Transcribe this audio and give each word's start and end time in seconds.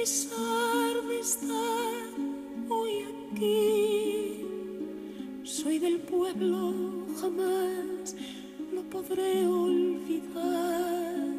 pesar 0.00 1.02
de 1.08 1.20
estar 1.20 2.08
hoy 2.70 3.04
aquí, 3.32 4.46
soy 5.42 5.78
del 5.78 6.00
pueblo, 6.00 6.72
jamás 7.20 8.16
lo 8.72 8.82
podré 8.84 9.46
olvidar. 9.46 11.29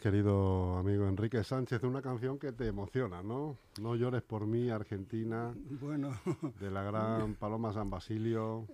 Querido 0.00 0.76
amigo 0.78 1.06
Enrique 1.08 1.42
Sánchez. 1.44 1.82
Una 1.84 2.02
canción 2.02 2.38
que 2.38 2.52
te 2.52 2.66
emociona, 2.68 3.22
¿no? 3.22 3.56
No 3.80 3.94
llores 3.96 4.22
por 4.22 4.46
mí, 4.46 4.70
Argentina, 4.70 5.54
Bueno, 5.80 6.16
de 6.60 6.70
la 6.70 6.82
gran 6.82 7.34
Paloma 7.34 7.72
San 7.72 7.90
Basilio. 7.90 8.66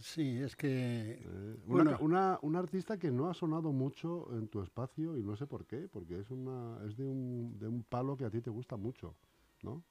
sí, 0.00 0.38
es 0.38 0.54
que... 0.56 1.20
Eh, 1.22 1.56
una, 1.66 1.84
bueno, 1.84 1.96
una- 2.00 2.38
una 2.42 2.58
artista 2.60 2.98
que 2.98 3.10
no 3.10 3.28
ha 3.28 3.34
sonado 3.34 3.72
mucho 3.72 4.28
en 4.32 4.48
tu 4.48 4.62
espacio 4.62 5.16
y 5.16 5.22
no 5.22 5.36
sé 5.36 5.46
por 5.46 5.66
qué, 5.66 5.88
porque 5.88 6.20
es, 6.20 6.30
una, 6.30 6.78
es 6.86 6.96
de, 6.96 7.04
un, 7.04 7.58
de 7.58 7.68
un 7.68 7.82
palo 7.82 8.16
que 8.16 8.24
a 8.24 8.30
ti 8.30 8.40
te 8.40 8.50
gusta 8.50 8.76
mucho, 8.76 9.14
¿no? 9.62 9.82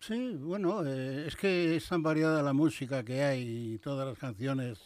sí, 0.00 0.36
bueno, 0.36 0.84
eh, 0.86 1.26
es 1.26 1.34
que 1.34 1.76
es 1.76 1.88
tan 1.88 2.02
variada 2.02 2.42
la 2.42 2.52
música 2.52 3.02
que 3.04 3.22
hay 3.22 3.72
y 3.74 3.78
todas 3.78 4.06
las 4.06 4.18
canciones 4.18 4.78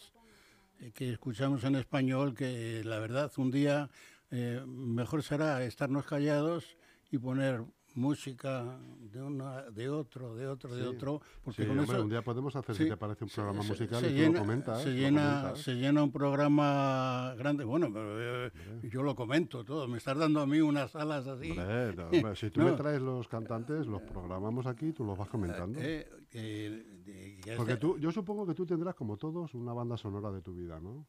eh, 0.81 0.93
que 0.93 1.11
escuchamos 1.13 1.65
en 1.65 1.75
español 1.75 2.35
que 2.35 2.85
la 2.85 3.01
verdad 3.01 3.33
un 3.37 3.51
día 3.51 3.91
eh, 4.31 4.63
mejor 4.67 5.23
será 5.23 5.63
estarnos 5.65 6.07
callados 6.07 6.77
y 7.11 7.19
poner 7.19 7.65
música 7.95 8.79
de 9.11 9.21
una, 9.23 9.63
de 9.71 9.89
otro, 9.89 10.37
de 10.37 10.47
otro, 10.47 10.73
de 10.77 10.87
otro, 10.87 11.21
porque 11.43 11.63
Sí, 11.63 11.69
con 11.69 11.79
hombre, 11.81 11.97
eso 11.97 12.05
un 12.05 12.11
día 12.11 12.23
podemos 12.23 12.55
hacer, 12.55 12.77
si 12.77 12.85
Sí, 12.85 12.89
te 12.91 12.97
parece, 12.97 13.25
un 13.25 13.31
programa 13.31 13.63
se- 13.63 13.69
musical 13.71 14.01
se 14.01 14.07
y 14.07 14.11
tú 14.11 14.17
llena, 14.17 14.33
lo 14.35 14.39
comentas. 14.39 14.83
se 14.83 14.91
llena, 14.93 15.21
comentas. 15.41 15.59
se 15.63 15.75
llena 15.75 16.03
un 16.05 16.13
programa 16.13 17.35
grande. 17.37 17.65
Bueno, 17.65 17.89
pero, 17.93 18.47
eh, 18.47 18.53
yo 18.85 19.03
lo 19.03 19.17
comento 19.17 19.65
todo. 19.65 19.89
Me 19.89 19.99
estás 19.99 20.17
dando 20.17 20.41
a 20.41 20.47
mí 20.47 20.61
unas 20.61 20.95
alas 20.95 21.27
así. 21.27 21.51
Hombre, 21.51 21.95
no, 21.97 22.07
hombre, 22.13 22.37
si 22.37 22.51
tú 22.51 22.61
No. 22.61 22.67
me 22.67 22.73
traes 22.73 23.01
los 23.01 23.27
cantantes, 23.27 23.87
los 23.87 24.03
programamos 24.03 24.67
aquí, 24.67 24.93
tú 24.93 25.05
los 25.05 25.19
vas 25.19 25.29
comentando. 25.29 25.81
Eh, 25.83 26.09
eh, 26.33 27.41
Porque 27.57 27.77
tú, 27.79 27.99
yo 27.99 28.13
supongo 28.13 28.47
que 28.47 28.55
tú 28.55 28.65
tendrás, 28.67 28.95
como 28.95 29.17
todos, 29.17 29.55
una 29.55 29.73
banda 29.73 29.97
sonora 29.97 30.31
de 30.31 30.43
tu 30.43 30.55
vida, 30.55 30.79
¿no? 30.79 31.07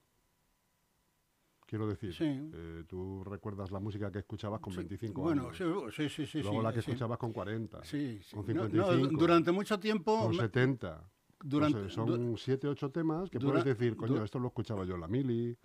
Quiero 1.70 1.88
decir, 1.88 2.12
Sí. 2.16 2.24
eh, 2.26 2.84
tú 2.88 3.24
recuerdas 3.24 3.70
la 3.70 3.80
música 3.80 4.12
que 4.12 4.18
escuchabas 4.18 4.60
con 4.60 4.76
25 4.76 5.22
bueno, 5.22 5.50
años. 5.50 5.58
sí, 5.96 6.10
sí, 6.10 6.10
sí, 6.10 6.26
sí. 6.26 6.42
luego 6.42 6.64
la 6.64 6.74
que 6.74 6.80
escuchabas 6.80 7.20
con 7.20 7.32
40, 7.32 7.84
Sí, 7.84 8.20
sí. 8.24 8.32
con 8.36 8.40
No, 8.42 8.68
55, 8.68 9.12
no, 9.12 9.20
durante 9.20 9.52
mucho 9.52 9.80
tiempo. 9.80 10.18
con 10.20 10.32
me- 10.32 10.42
70. 10.42 11.04
durante- 11.44 11.78
No 11.84 11.88
sé, 11.90 11.94
son 11.94 12.38
7, 12.40 12.68
8 12.68 12.90
temas 12.90 13.30
que 13.30 13.40
puedes 13.40 13.64
decir, 13.64 13.96
coño, 13.96 14.24
esto 14.24 14.40
lo 14.40 14.48
escuchaba 14.48 14.84
yo 14.84 14.96
en 14.96 15.02
la 15.02 15.08
mili, 15.08 15.56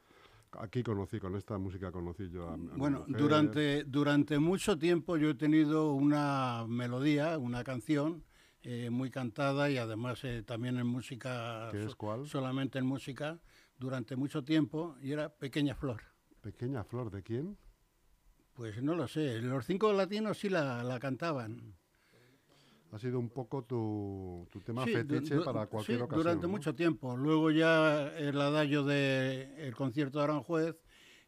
aquí 0.58 0.82
conocí, 0.82 1.18
con 1.18 1.36
esta 1.36 1.56
música 1.56 1.90
conocí 1.90 2.28
yo 2.28 2.50
a, 2.50 2.52
a 2.52 2.56
mi 2.58 2.68
Bueno, 2.76 3.06
durante, 3.08 3.84
durante 3.84 4.38
mucho 4.38 4.78
tiempo 4.78 5.16
yo 5.16 5.30
he 5.30 5.34
tenido 5.34 5.94
una 5.94 6.66
melodía, 6.68 7.38
una 7.38 7.64
canción 7.64 8.24
eh, 8.62 8.88
muy 8.90 9.10
cantada 9.10 9.70
y 9.70 9.78
además 9.78 10.22
eh, 10.24 10.42
también 10.42 10.76
en 10.78 10.86
música, 10.86 11.68
¿Qué 11.72 11.84
es 11.84 11.94
cuál? 11.94 12.26
solamente 12.26 12.78
en 12.78 12.86
música, 12.86 13.38
durante 13.78 14.16
mucho 14.16 14.44
tiempo 14.44 14.96
y 15.02 15.12
era 15.12 15.28
Pequeña 15.28 15.74
Flor. 15.74 16.02
Pequeña 16.40 16.84
flor, 16.84 17.10
¿de 17.10 17.22
quién? 17.22 17.56
Pues 18.54 18.82
no 18.82 18.94
lo 18.94 19.08
sé, 19.08 19.40
los 19.40 19.64
cinco 19.66 19.92
latinos 19.92 20.38
sí 20.38 20.48
la, 20.48 20.84
la 20.84 21.00
cantaban. 21.00 21.74
Ha 22.92 22.98
sido 22.98 23.18
un 23.18 23.30
poco 23.30 23.64
tu, 23.64 24.46
tu 24.52 24.60
tema 24.60 24.84
Sí, 24.84 24.92
fetiche 24.92 25.40
para 25.40 25.66
cualquier 25.66 25.98
sí, 25.98 26.02
ocasión. 26.04 26.22
durante 26.22 26.42
¿no? 26.46 26.48
mucho 26.52 26.74
tiempo. 26.76 27.16
Luego 27.16 27.50
ya 27.50 28.06
el 28.16 28.40
adagio 28.40 28.84
del 28.84 29.74
concierto 29.74 30.18
de 30.18 30.24
Aranjuez 30.24 30.76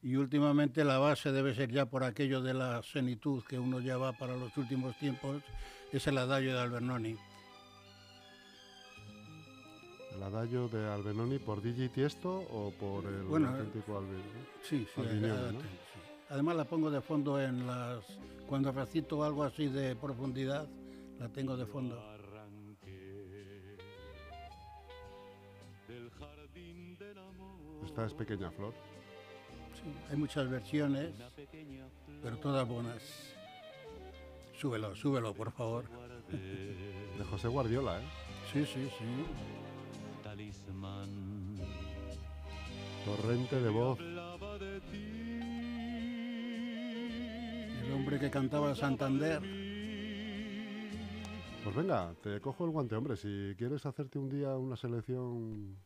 y 0.00 0.14
últimamente 0.14 0.84
la 0.84 0.98
base 0.98 1.32
debe 1.32 1.54
ser 1.56 1.72
ya 1.72 1.86
por 1.86 2.04
aquello 2.04 2.40
de 2.40 2.54
la 2.54 2.82
senitud 2.84 3.42
que 3.48 3.58
uno 3.58 3.80
ya 3.80 3.96
va 3.96 4.12
para 4.12 4.36
los 4.36 4.56
últimos 4.56 4.96
tiempos, 4.98 5.42
es 5.92 6.06
el 6.06 6.18
adagio 6.18 6.52
de 6.54 6.60
Albernoni. 6.60 7.16
¿El 10.16 10.22
adagio 10.22 10.68
de 10.68 10.88
Albenoni 10.88 11.38
por 11.38 11.60
Digi 11.60 11.90
Tiesto 11.90 12.38
o 12.50 12.70
por 12.80 13.04
el 13.04 13.24
Bueno, 13.24 13.48
auténtico 13.50 13.98
Albinoni? 13.98 14.22
Sí, 14.62 14.86
sí, 14.94 15.02
eh, 15.02 15.50
¿no? 15.52 15.60
sí. 15.60 15.66
Además 16.30 16.56
la 16.56 16.64
pongo 16.64 16.90
de 16.90 17.02
fondo 17.02 17.40
en 17.40 17.66
las 17.66 18.02
cuando 18.48 18.72
recito 18.72 19.22
algo 19.22 19.42
así 19.42 19.68
de 19.68 19.94
profundidad, 19.94 20.66
la 21.18 21.28
tengo 21.28 21.56
de 21.56 21.66
fondo. 21.66 22.02
Esta 27.84 28.06
es 28.06 28.14
Pequeña 28.14 28.50
Flor. 28.50 28.72
Sí, 29.74 29.92
hay 30.10 30.16
muchas 30.16 30.48
versiones, 30.48 31.14
pero 32.22 32.38
todas 32.38 32.66
buenas. 32.66 33.02
Súbelo, 34.54 34.96
súbelo, 34.96 35.34
por 35.34 35.52
favor. 35.52 35.84
De 36.30 37.24
José 37.30 37.48
Guardiola, 37.48 38.00
¿eh? 38.00 38.04
Sí, 38.52 38.64
sí, 38.64 38.88
sí. 38.98 39.65
Torrente 43.06 43.60
de 43.62 43.70
voz. 43.70 43.98
El 44.00 44.18
hombre 47.94 48.18
que 48.18 48.28
cantaba 48.30 48.74
Santander. 48.74 49.40
Pues 51.62 51.76
venga, 51.76 52.12
te 52.22 52.40
cojo 52.40 52.64
el 52.64 52.70
guante, 52.70 52.96
hombre. 52.96 53.16
Si 53.16 53.54
quieres 53.56 53.86
hacerte 53.86 54.18
un 54.18 54.28
día 54.28 54.56
una 54.56 54.74
selección, 54.76 55.76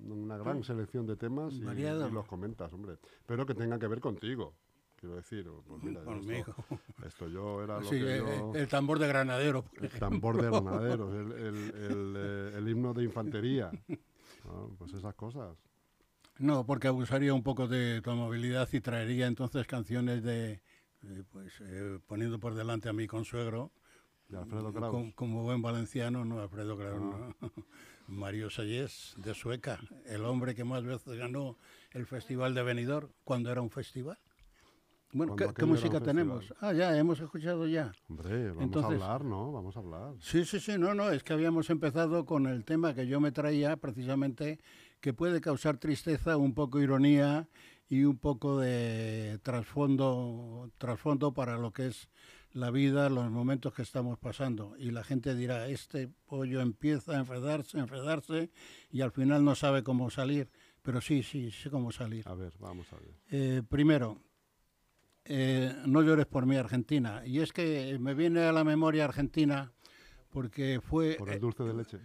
una 0.00 0.36
gran 0.38 0.64
selección 0.64 1.06
de 1.06 1.16
temas 1.16 1.52
y, 1.54 1.60
los 1.60 2.26
comentas, 2.26 2.72
hombre. 2.72 2.96
Pero 3.26 3.44
que 3.46 3.54
tengan 3.54 3.78
que 3.78 3.86
ver 3.86 4.00
contigo. 4.00 4.54
Quiero 4.96 5.16
decir, 5.16 5.46
pues 5.66 5.82
mira, 5.82 6.02
Conmigo. 6.04 6.54
Esto, 6.70 6.78
esto 7.06 7.28
yo 7.28 7.62
era 7.64 7.80
lo 7.80 7.84
Sí, 7.84 7.98
que 7.98 8.18
eh, 8.18 8.22
yo... 8.24 8.52
el 8.54 8.68
tambor 8.68 8.98
de 9.00 9.08
granadero. 9.08 9.64
por 9.64 9.78
El 9.78 9.84
ejemplo. 9.86 10.08
tambor 10.08 10.36
de 10.40 10.48
granaderos, 10.48 11.12
el, 11.14 11.32
el, 11.32 11.56
el, 11.74 12.14
eh, 12.16 12.52
el 12.58 12.68
himno 12.68 12.94
de 12.94 13.02
infantería. 13.04 13.70
¿no? 13.88 13.96
Pues 14.78 14.92
esas 14.94 15.14
cosas. 15.14 15.56
No, 16.38 16.64
porque 16.66 16.88
abusaría 16.88 17.34
un 17.34 17.42
poco 17.42 17.68
de 17.68 18.00
tu 18.02 18.10
amabilidad 18.10 18.68
y 18.72 18.80
traería 18.80 19.26
entonces 19.26 19.66
canciones 19.66 20.22
de, 20.22 20.62
eh, 21.04 21.22
pues, 21.30 21.52
eh, 21.60 21.98
poniendo 22.06 22.40
por 22.40 22.54
delante 22.54 22.88
a 22.88 22.92
mi 22.92 23.06
consuegro, 23.06 23.70
De 24.28 24.38
Alfredo 24.38 24.72
Kraus. 24.72 24.90
com- 24.90 25.12
como 25.12 25.42
buen 25.42 25.60
valenciano, 25.62 26.24
no 26.24 26.40
Alfredo 26.40 26.76
Kraus, 26.76 27.00
no. 27.00 27.34
Mario 28.08 28.50
Sayés, 28.50 29.14
de 29.18 29.34
Sueca, 29.34 29.78
el 30.06 30.24
hombre 30.24 30.54
que 30.54 30.64
más 30.64 30.82
veces 30.84 31.16
ganó 31.16 31.56
el 31.92 32.06
Festival 32.06 32.54
de 32.54 32.62
Benidorm, 32.62 33.10
cuando 33.24 33.50
era 33.52 33.60
un 33.62 33.70
festival. 33.70 34.18
Bueno, 35.14 35.36
¿qué, 35.36 35.46
qué 35.54 35.66
música 35.66 36.00
tenemos? 36.00 36.52
Ah, 36.60 36.72
ya, 36.72 36.96
hemos 36.98 37.20
escuchado 37.20 37.66
ya. 37.66 37.92
Hombre, 38.08 38.48
vamos 38.48 38.64
Entonces- 38.64 39.02
a 39.02 39.04
hablar, 39.12 39.24
¿no? 39.26 39.52
Vamos 39.52 39.76
a 39.76 39.80
hablar. 39.80 40.14
Sí, 40.20 40.44
sí, 40.46 40.58
sí, 40.58 40.78
no, 40.78 40.94
no, 40.94 41.10
es 41.10 41.22
que 41.22 41.34
habíamos 41.34 41.68
empezado 41.68 42.24
con 42.24 42.46
el 42.46 42.64
tema 42.64 42.94
que 42.94 43.06
yo 43.06 43.20
me 43.20 43.30
traía 43.30 43.76
precisamente, 43.76 44.58
que 45.02 45.12
puede 45.12 45.40
causar 45.40 45.78
tristeza, 45.78 46.36
un 46.36 46.54
poco 46.54 46.80
ironía 46.80 47.48
y 47.88 48.04
un 48.04 48.16
poco 48.16 48.60
de 48.60 49.38
trasfondo, 49.42 50.70
trasfondo 50.78 51.34
para 51.34 51.58
lo 51.58 51.72
que 51.72 51.88
es 51.88 52.08
la 52.52 52.70
vida, 52.70 53.10
los 53.10 53.28
momentos 53.28 53.74
que 53.74 53.82
estamos 53.82 54.16
pasando. 54.18 54.76
Y 54.78 54.92
la 54.92 55.02
gente 55.02 55.34
dirá, 55.34 55.66
este 55.66 56.08
pollo 56.26 56.60
empieza 56.60 57.16
a 57.16 57.18
enredarse, 57.18 57.78
enredarse 57.78 58.50
y 58.90 59.00
al 59.00 59.10
final 59.10 59.44
no 59.44 59.56
sabe 59.56 59.82
cómo 59.82 60.08
salir. 60.08 60.48
Pero 60.82 61.00
sí, 61.00 61.24
sí, 61.24 61.50
sé 61.50 61.68
cómo 61.68 61.90
salir. 61.90 62.26
A 62.28 62.34
ver, 62.34 62.54
vamos 62.60 62.92
a 62.92 62.96
ver. 62.96 63.14
Eh, 63.30 63.62
primero, 63.68 64.22
eh, 65.24 65.74
no 65.84 66.02
llores 66.02 66.26
por 66.26 66.46
mí, 66.46 66.56
Argentina. 66.56 67.22
Y 67.26 67.40
es 67.40 67.52
que 67.52 67.98
me 67.98 68.14
viene 68.14 68.42
a 68.42 68.52
la 68.52 68.62
memoria 68.62 69.04
Argentina 69.04 69.72
porque 70.30 70.80
fue... 70.80 71.16
Por 71.18 71.28
el 71.28 71.36
eh, 71.36 71.40
dulce 71.40 71.64
de 71.64 71.74
leche. 71.74 71.98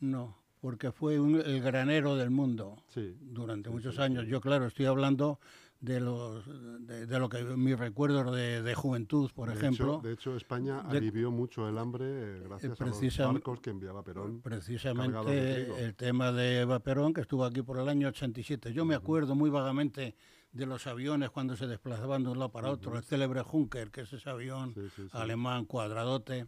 no, 0.00 0.39
porque 0.60 0.92
fue 0.92 1.18
un- 1.18 1.40
el 1.40 1.60
granero 1.60 2.16
del 2.16 2.30
mundo 2.30 2.76
Sí. 2.88 3.16
durante 3.20 3.68
Sí, 3.70 3.74
muchos 3.74 3.96
sí, 3.96 4.02
años. 4.02 4.26
Yo, 4.26 4.40
claro, 4.40 4.66
estoy 4.66 4.86
hablando 4.86 5.40
de 5.80 5.98
los 5.98 6.44
de, 6.86 7.06
de 7.06 7.18
lo 7.18 7.30
que 7.30 7.42
mis 7.42 7.78
recuerdos 7.78 8.36
de, 8.36 8.62
de 8.62 8.74
juventud, 8.74 9.30
por 9.34 9.48
de 9.48 9.54
ejemplo. 9.54 9.94
Hecho, 10.00 10.06
de 10.08 10.12
hecho, 10.12 10.36
España 10.36 10.80
alivió 10.80 11.30
mucho 11.30 11.66
el 11.68 11.78
hambre 11.78 12.04
eh, 12.06 12.42
gracias 12.46 12.78
a 12.78 12.84
los 12.84 13.18
barcos 13.18 13.60
que 13.60 13.70
enviaba 13.70 14.02
Perón. 14.02 14.42
precisamente 14.42 15.84
el 15.84 15.94
tema 15.94 16.32
de 16.32 16.60
Eva 16.60 16.80
Perón, 16.80 17.14
que 17.14 17.22
estuvo 17.22 17.46
aquí 17.46 17.62
por 17.62 17.78
el 17.78 17.88
año 17.88 18.08
87. 18.08 18.74
Yo 18.74 18.84
me 18.84 18.94
acuerdo 18.94 19.34
muy 19.34 19.48
vagamente 19.48 20.14
de 20.52 20.66
los 20.66 20.86
aviones 20.86 21.30
cuando 21.30 21.56
se 21.56 21.66
desplazaban 21.66 22.24
de 22.24 22.30
un 22.30 22.38
lado 22.38 22.50
para 22.52 22.70
otro, 22.70 22.96
el 22.98 23.02
célebre 23.04 23.40
Junker, 23.40 23.90
que 23.90 24.02
es 24.02 24.12
ese 24.12 24.28
avión 24.28 24.74
alemán 25.12 25.64
cuadradote. 25.64 26.46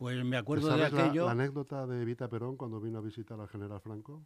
Pues 0.00 0.24
me 0.24 0.30
¿Te 0.30 0.36
acuerdo 0.38 0.68
de 0.68 0.78
¿Sabes 0.78 0.92
la- 0.94 1.04
aquello. 1.04 1.24
la, 1.26 1.32
anécdota 1.32 1.86
de 1.86 2.00
Evita 2.00 2.26
Perón 2.26 2.56
cuando 2.56 2.80
vino 2.80 2.96
a 2.96 3.02
visitar 3.02 3.38
al 3.38 3.48
general 3.48 3.82
Franco? 3.82 4.22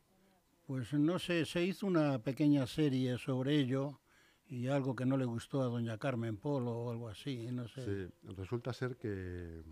Pues 0.69 0.93
no 0.93 1.19
sé, 1.19 1.44
se 1.44 1.65
hizo 1.65 1.88
una 1.88 2.21
pequeña 2.21 2.65
serie 2.69 3.19
sobre 3.19 3.56
ello 3.59 3.99
y 4.47 4.69
algo 4.69 4.94
que 4.94 5.05
no 5.05 5.17
le 5.17 5.25
gustó 5.25 5.62
a 5.62 5.65
doña 5.65 5.99
Carmen 5.99 6.37
Polo 6.37 6.71
o 6.71 6.91
algo 6.93 7.09
así, 7.09 7.49
no 7.50 7.67
sé. 7.67 7.82
Sí, 7.85 8.12
resulta 8.37 8.73
ser 8.73 8.97
que, 8.97 9.65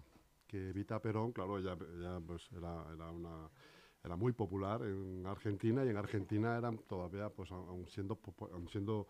que 0.48 0.70
Evita 0.70 1.00
Perón, 1.00 1.30
claro, 1.30 1.56
ella, 1.60 1.76
ella, 1.96 2.18
pues 2.26 2.50
era, 2.50 2.84
era 2.92 3.08
una 3.12 3.48
era 4.04 4.16
muy 4.16 4.32
popular 4.32 4.82
en 4.82 5.24
Argentina 5.24 5.84
y 5.84 5.88
en 5.88 5.96
Argentina 5.96 6.58
eran 6.58 6.78
todavía, 6.78 7.30
pues 7.30 7.52
aun 7.52 7.86
siendo, 7.86 8.18
aun 8.52 8.68
siendo 8.68 9.06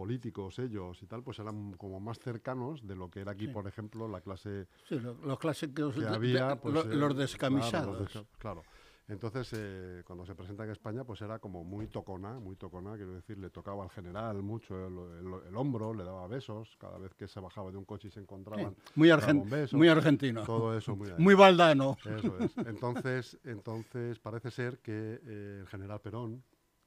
políticos 0.00 0.58
ellos 0.58 1.02
y 1.02 1.06
tal, 1.06 1.22
pues 1.22 1.38
eran 1.40 1.74
como 1.74 2.00
más 2.00 2.18
cercanos 2.18 2.86
de 2.86 2.96
lo 2.96 3.10
que 3.10 3.20
era 3.20 3.32
aquí, 3.32 3.46
Sí. 3.48 3.52
por 3.52 3.66
ejemplo, 3.68 4.08
la 4.08 4.22
clase 4.22 4.66
Sí, 4.88 4.98
lo- 4.98 5.12
los 5.12 5.38
clásicos, 5.38 5.94
que 5.94 6.06
había. 6.06 6.56
pues, 6.56 6.72
lo- 6.74 6.80
eh, 6.80 6.84
los 6.86 6.96
claro, 6.96 7.14
descamisados. 7.14 7.98
los 7.98 8.08
desca- 8.08 8.26
Claro. 8.38 8.62
Entonces, 9.08 9.50
eh, 9.54 10.02
cuando 10.06 10.24
se 10.24 10.34
presenta 10.36 10.64
en 10.64 10.70
España, 10.70 11.02
pues 11.04 11.20
era 11.20 11.38
como 11.38 11.64
muy 11.64 11.86
tocona, 11.88 12.38
muy 12.40 12.56
tocona, 12.56 12.94
quiero 12.96 13.12
decir, 13.12 13.36
le 13.38 13.50
tocaba 13.50 13.82
al 13.84 13.90
general 13.90 14.40
mucho 14.42 14.74
el, 14.86 14.94
el- 15.26 15.48
el 15.48 15.56
hombro, 15.56 15.92
le 15.92 16.04
daba 16.04 16.26
besos, 16.28 16.76
cada 16.78 16.96
vez 16.96 17.12
que 17.14 17.26
se 17.28 17.40
bajaba 17.40 17.70
de 17.70 17.76
un 17.76 17.84
coche 17.84 18.08
y 18.08 18.10
se 18.12 18.20
Sí, 18.20 18.22
encontraban, 18.22 18.74
muy, 18.94 19.10
beso, 19.50 19.76
muy 19.76 19.88
argentino, 19.88 20.44
todo 20.44 20.78
eso 20.78 20.96
muy... 20.96 21.12
muy 21.18 21.34
baldano. 21.34 21.96
Eso 22.06 22.38
es. 22.38 22.52
Entonces, 23.04 23.38
entonces 23.44 24.18
parece 24.20 24.50
ser 24.50 24.78
que 24.78 25.20
eh, 25.24 25.58
el 25.60 25.66
general 25.66 26.00
Perón, 26.00 26.42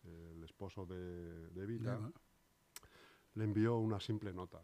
el 0.05 0.43
esposo 0.43 0.85
de, 0.85 1.49
de 1.51 1.77
Ya, 1.79 1.99
le 3.35 3.43
envió 3.43 3.77
una 3.77 3.99
simple 3.99 4.33
nota, 4.33 4.61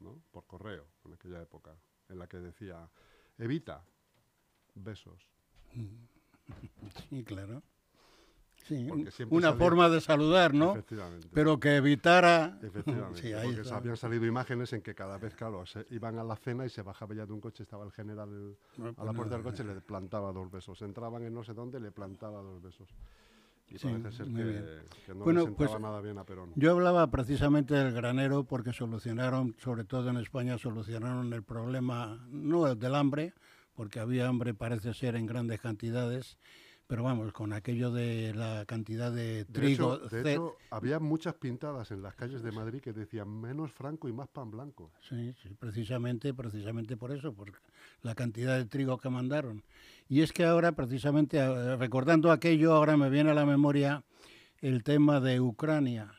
¿no? 0.00 0.20
Por 0.30 0.46
correo, 0.46 0.86
en 1.04 1.14
aquella 1.14 1.42
época, 1.42 1.74
en 2.08 2.18
la 2.18 2.26
que 2.28 2.38
decía, 2.38 2.88
Evita, 3.38 3.84
besos. 4.74 5.28
Sí, 7.08 7.22
claro. 7.24 7.62
Sí, 8.64 8.88
una 8.90 9.10
salía- 9.10 9.52
forma 9.54 9.88
de 9.88 10.00
saludar, 10.00 10.52
¿no? 10.54 10.72
Efectivamente. 10.72 11.28
Pero 11.32 11.58
que 11.58 11.76
evitara... 11.76 12.58
Efectivamente, 12.62 13.20
Sí, 13.22 13.32
porque 13.54 13.68
habían 13.70 13.96
salido 13.96 14.26
imágenes 14.26 14.72
en 14.72 14.82
que 14.82 14.94
cada 14.94 15.16
vez, 15.18 15.34
claro, 15.34 15.64
se 15.66 15.86
iban 15.90 16.18
a 16.18 16.24
la 16.24 16.36
cena 16.36 16.66
y 16.66 16.68
se 16.70 16.82
bajaba 16.82 17.14
ya 17.14 17.26
de 17.26 17.32
un 17.32 17.40
coche, 17.40 17.62
estaba 17.62 17.84
el 17.84 17.92
general 17.92 18.56
No, 18.76 18.88
a 18.88 18.92
pues 18.94 19.06
la 19.06 19.12
puerta 19.12 19.34
del 19.36 19.44
nada. 19.44 19.50
coche, 19.52 19.64
le 19.64 19.80
plantaba 19.80 20.32
dos 20.32 20.50
besos. 20.50 20.80
Entraban 20.82 21.22
en 21.24 21.32
no 21.34 21.42
sé 21.42 21.54
dónde, 21.54 21.80
le 21.80 21.90
plantaba 21.90 22.42
dos 22.42 22.60
besos. 22.60 22.88
Y 23.70 23.78
Sí, 23.78 23.86
parece 23.88 24.16
ser 24.16 24.26
que, 24.26 25.14
no 25.14 25.24
Bueno, 25.24 25.40
le 25.40 25.46
sentaba 25.46 25.68
pues, 25.70 25.80
nada 25.80 26.00
bien 26.00 26.18
a 26.18 26.24
Perón. 26.24 26.52
Yo 26.56 26.72
hablaba 26.72 27.08
precisamente 27.10 27.74
del 27.74 27.92
granero 27.92 28.44
porque 28.44 28.72
solucionaron, 28.72 29.54
sobre 29.58 29.84
todo 29.84 30.10
en 30.10 30.16
España, 30.16 30.58
solucionaron 30.58 31.32
el 31.32 31.44
problema, 31.44 32.26
no 32.30 32.66
el 32.66 32.78
del 32.78 32.96
hambre, 32.96 33.32
porque 33.74 34.00
había 34.00 34.26
hambre 34.26 34.54
parece 34.54 34.92
ser 34.92 35.14
en 35.14 35.26
grandes 35.26 35.60
cantidades, 35.60 36.36
pero 36.90 37.04
vamos, 37.04 37.32
con 37.32 37.52
aquello 37.52 37.92
de 37.92 38.34
la 38.34 38.64
cantidad 38.66 39.12
de 39.12 39.44
De 39.44 39.52
trigo, 39.52 39.94
hecho, 39.94 40.08
de 40.08 40.22
hecho, 40.22 40.56
había 40.72 40.98
muchas 40.98 41.34
pintadas 41.34 41.92
en 41.92 42.02
las 42.02 42.16
calles 42.16 42.42
de 42.42 42.50
Madrid 42.50 42.80
que 42.80 42.92
decían 42.92 43.28
menos 43.28 43.70
franco 43.70 44.08
y 44.08 44.12
más 44.12 44.26
pan 44.26 44.50
blanco. 44.50 44.90
Sí, 45.08 45.32
sí, 45.40 45.50
precisamente, 45.56 46.34
precisamente 46.34 46.96
por 46.96 47.12
eso, 47.12 47.32
por 47.32 47.52
la 48.02 48.16
cantidad 48.16 48.58
de 48.58 48.64
trigo 48.64 48.98
que 48.98 49.08
mandaron. 49.08 49.62
Y 50.08 50.22
es 50.22 50.32
que 50.32 50.44
ahora, 50.44 50.72
precisamente, 50.72 51.38
recordando 51.76 52.32
aquello, 52.32 52.72
ahora 52.74 52.96
me 52.96 53.08
viene 53.08 53.30
a 53.30 53.34
la 53.34 53.46
memoria 53.46 54.02
el 54.60 54.82
tema 54.82 55.20
de 55.20 55.40
Ucrania, 55.40 56.12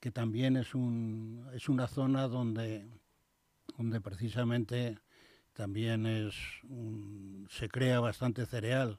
que 0.00 0.10
también 0.10 0.56
es, 0.56 0.74
un, 0.74 1.48
es 1.54 1.68
una 1.68 1.86
zona 1.86 2.26
donde, 2.26 2.88
donde 3.76 4.00
precisamente 4.00 4.98
también 5.52 6.06
es 6.06 6.34
un- 6.64 7.46
se 7.50 7.68
crea 7.68 8.00
bastante 8.00 8.46
cereal. 8.46 8.98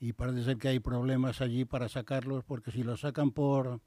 Y 0.00 0.12
parece 0.12 0.44
ser 0.44 0.58
que 0.58 0.68
hay 0.68 0.80
problemas 0.80 1.40
allí 1.40 1.64
para 1.64 1.88
sacarlos, 1.88 2.44
porque 2.44 2.70
si 2.70 2.82
los 2.84 3.00
sacan 3.00 3.32
por, 3.32 3.80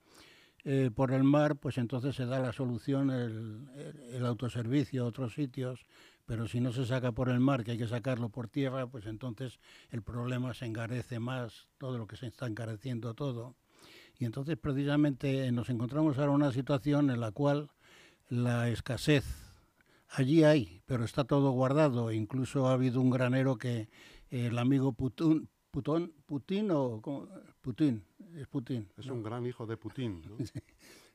eh, 0.63 0.91
por 0.93 1.11
el 1.13 1.23
mar, 1.23 1.57
pues 1.57 1.77
entonces 1.77 2.15
se 2.15 2.25
da 2.25 2.39
la 2.39 2.53
solución 2.53 3.09
el, 3.11 3.67
el- 4.13 4.25
autoservicio 4.25 5.03
a 5.03 5.07
otros 5.07 5.33
sitios, 5.33 5.85
pero 6.25 6.47
si 6.47 6.59
no 6.61 6.71
se 6.73 6.85
saca 6.85 7.11
por 7.13 7.29
el 7.29 7.39
mar, 7.39 7.63
que 7.63 7.71
hay 7.71 7.77
que 7.77 7.87
sacarlo 7.87 8.29
por 8.29 8.47
tierra, 8.47 8.87
pues 8.87 9.05
entonces 9.05 9.59
el 9.89 10.01
problema 10.03 10.53
se 10.53 10.65
encarece 10.65 11.19
más, 11.19 11.67
todo 11.77 11.97
lo 11.97 12.07
que 12.07 12.17
se 12.17 12.27
está 12.27 12.47
encareciendo 12.47 13.13
todo. 13.15 13.55
Y 14.19 14.25
entonces 14.25 14.57
precisamente 14.57 15.51
nos 15.51 15.69
encontramos 15.69 16.17
ahora 16.19 16.31
una 16.31 16.51
situación 16.53 17.09
en 17.11 17.19
la 17.21 17.31
cual 17.31 17.69
la 18.29 18.69
escasez 18.69 19.25
allí 20.09 20.43
hay, 20.43 20.81
pero 20.85 21.03
está 21.05 21.23
todo 21.23 21.51
guardado. 21.51 22.11
Incluso 22.11 22.67
ha 22.67 22.73
habido 22.73 23.01
un 23.01 23.09
granero 23.09 23.57
que 23.57 23.89
el 24.29 24.57
amigo 24.57 24.93
Putún, 24.93 25.49
Putón, 25.71 26.11
Putin 26.25 26.69
o 26.71 27.01
cómo? 27.01 27.27
Putin, 27.61 28.03
es 28.35 28.47
Putin. 28.47 28.87
Es 28.97 29.07
¿no? 29.07 29.13
un 29.13 29.23
gran 29.23 29.45
hijo 29.45 29.65
de 29.65 29.77
Putin. 29.77 30.21
¿no? 30.27 30.35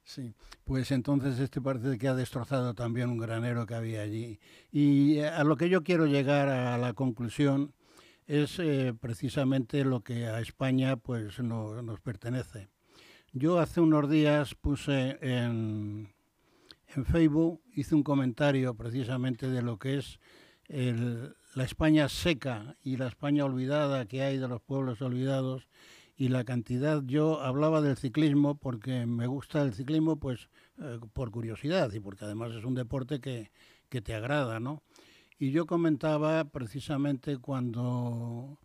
Sí, 0.09 0.33
pues 0.65 0.93
entonces 0.93 1.41
este 1.41 1.61
parece 1.61 1.99
que 1.99 2.07
ha 2.07 2.15
destrozado 2.15 2.75
también 2.75 3.11
un 3.11 3.19
granero 3.19 3.67
que 3.67 3.75
había 3.75 4.03
allí. 4.03 4.39
Y 4.71 5.17
eh, 5.17 5.27
a 5.29 5.43
lo 5.43 5.57
que 5.57 5.69
yo 5.69 5.83
quiero 5.83 6.07
llegar 6.07 6.49
a 6.49 6.79
la 6.79 6.93
conclusión 6.93 7.75
es 8.29 8.61
eh, 8.61 8.95
precisamente 9.01 9.85
lo 9.85 10.03
que 10.05 10.27
a 10.29 10.41
España 10.41 10.97
pues 10.97 11.41
no- 11.41 11.83
nos 11.83 11.99
pertenece. 11.99 12.69
Yo 13.33 13.59
hace 13.59 13.81
unos 13.81 14.09
días 14.09 14.55
puse 14.55 15.19
en, 15.23 16.15
en 16.95 17.05
Facebook, 17.05 17.61
hice 17.73 17.97
un 17.97 18.05
comentario 18.05 18.77
precisamente 18.77 19.51
de 19.51 19.61
lo 19.63 19.77
que 19.77 19.99
es 19.99 20.21
el- 20.69 21.35
la 21.57 21.65
España 21.65 22.07
seca 22.11 22.77
y 22.83 22.99
la 22.99 23.07
España 23.09 23.47
olvidada 23.47 24.05
que 24.05 24.21
hay 24.23 24.37
de 24.37 24.47
los 24.47 24.61
pueblos 24.61 25.01
olvidados 25.01 25.67
y 26.15 26.29
la 26.29 26.45
cantidad, 26.45 27.03
yo 27.07 27.41
hablaba 27.41 27.81
del 27.81 27.97
ciclismo 27.97 28.57
porque 28.59 29.07
me 29.07 29.27
gusta 29.27 29.63
el 29.63 29.73
ciclismo 29.73 30.17
pues 30.21 30.51
eh, 30.79 30.99
por 31.15 31.31
curiosidad 31.31 31.91
y 31.95 32.01
porque 32.01 32.27
además 32.27 32.53
es 32.53 32.65
un 32.65 32.75
deporte 32.75 33.21
que, 33.21 33.51
que 33.89 34.03
te 34.03 34.15
agrada, 34.15 34.61
¿no? 34.61 34.83
Y 35.39 35.51
yo 35.51 35.65
comentaba 35.67 36.45
precisamente 36.45 37.39
cuando 37.39 38.59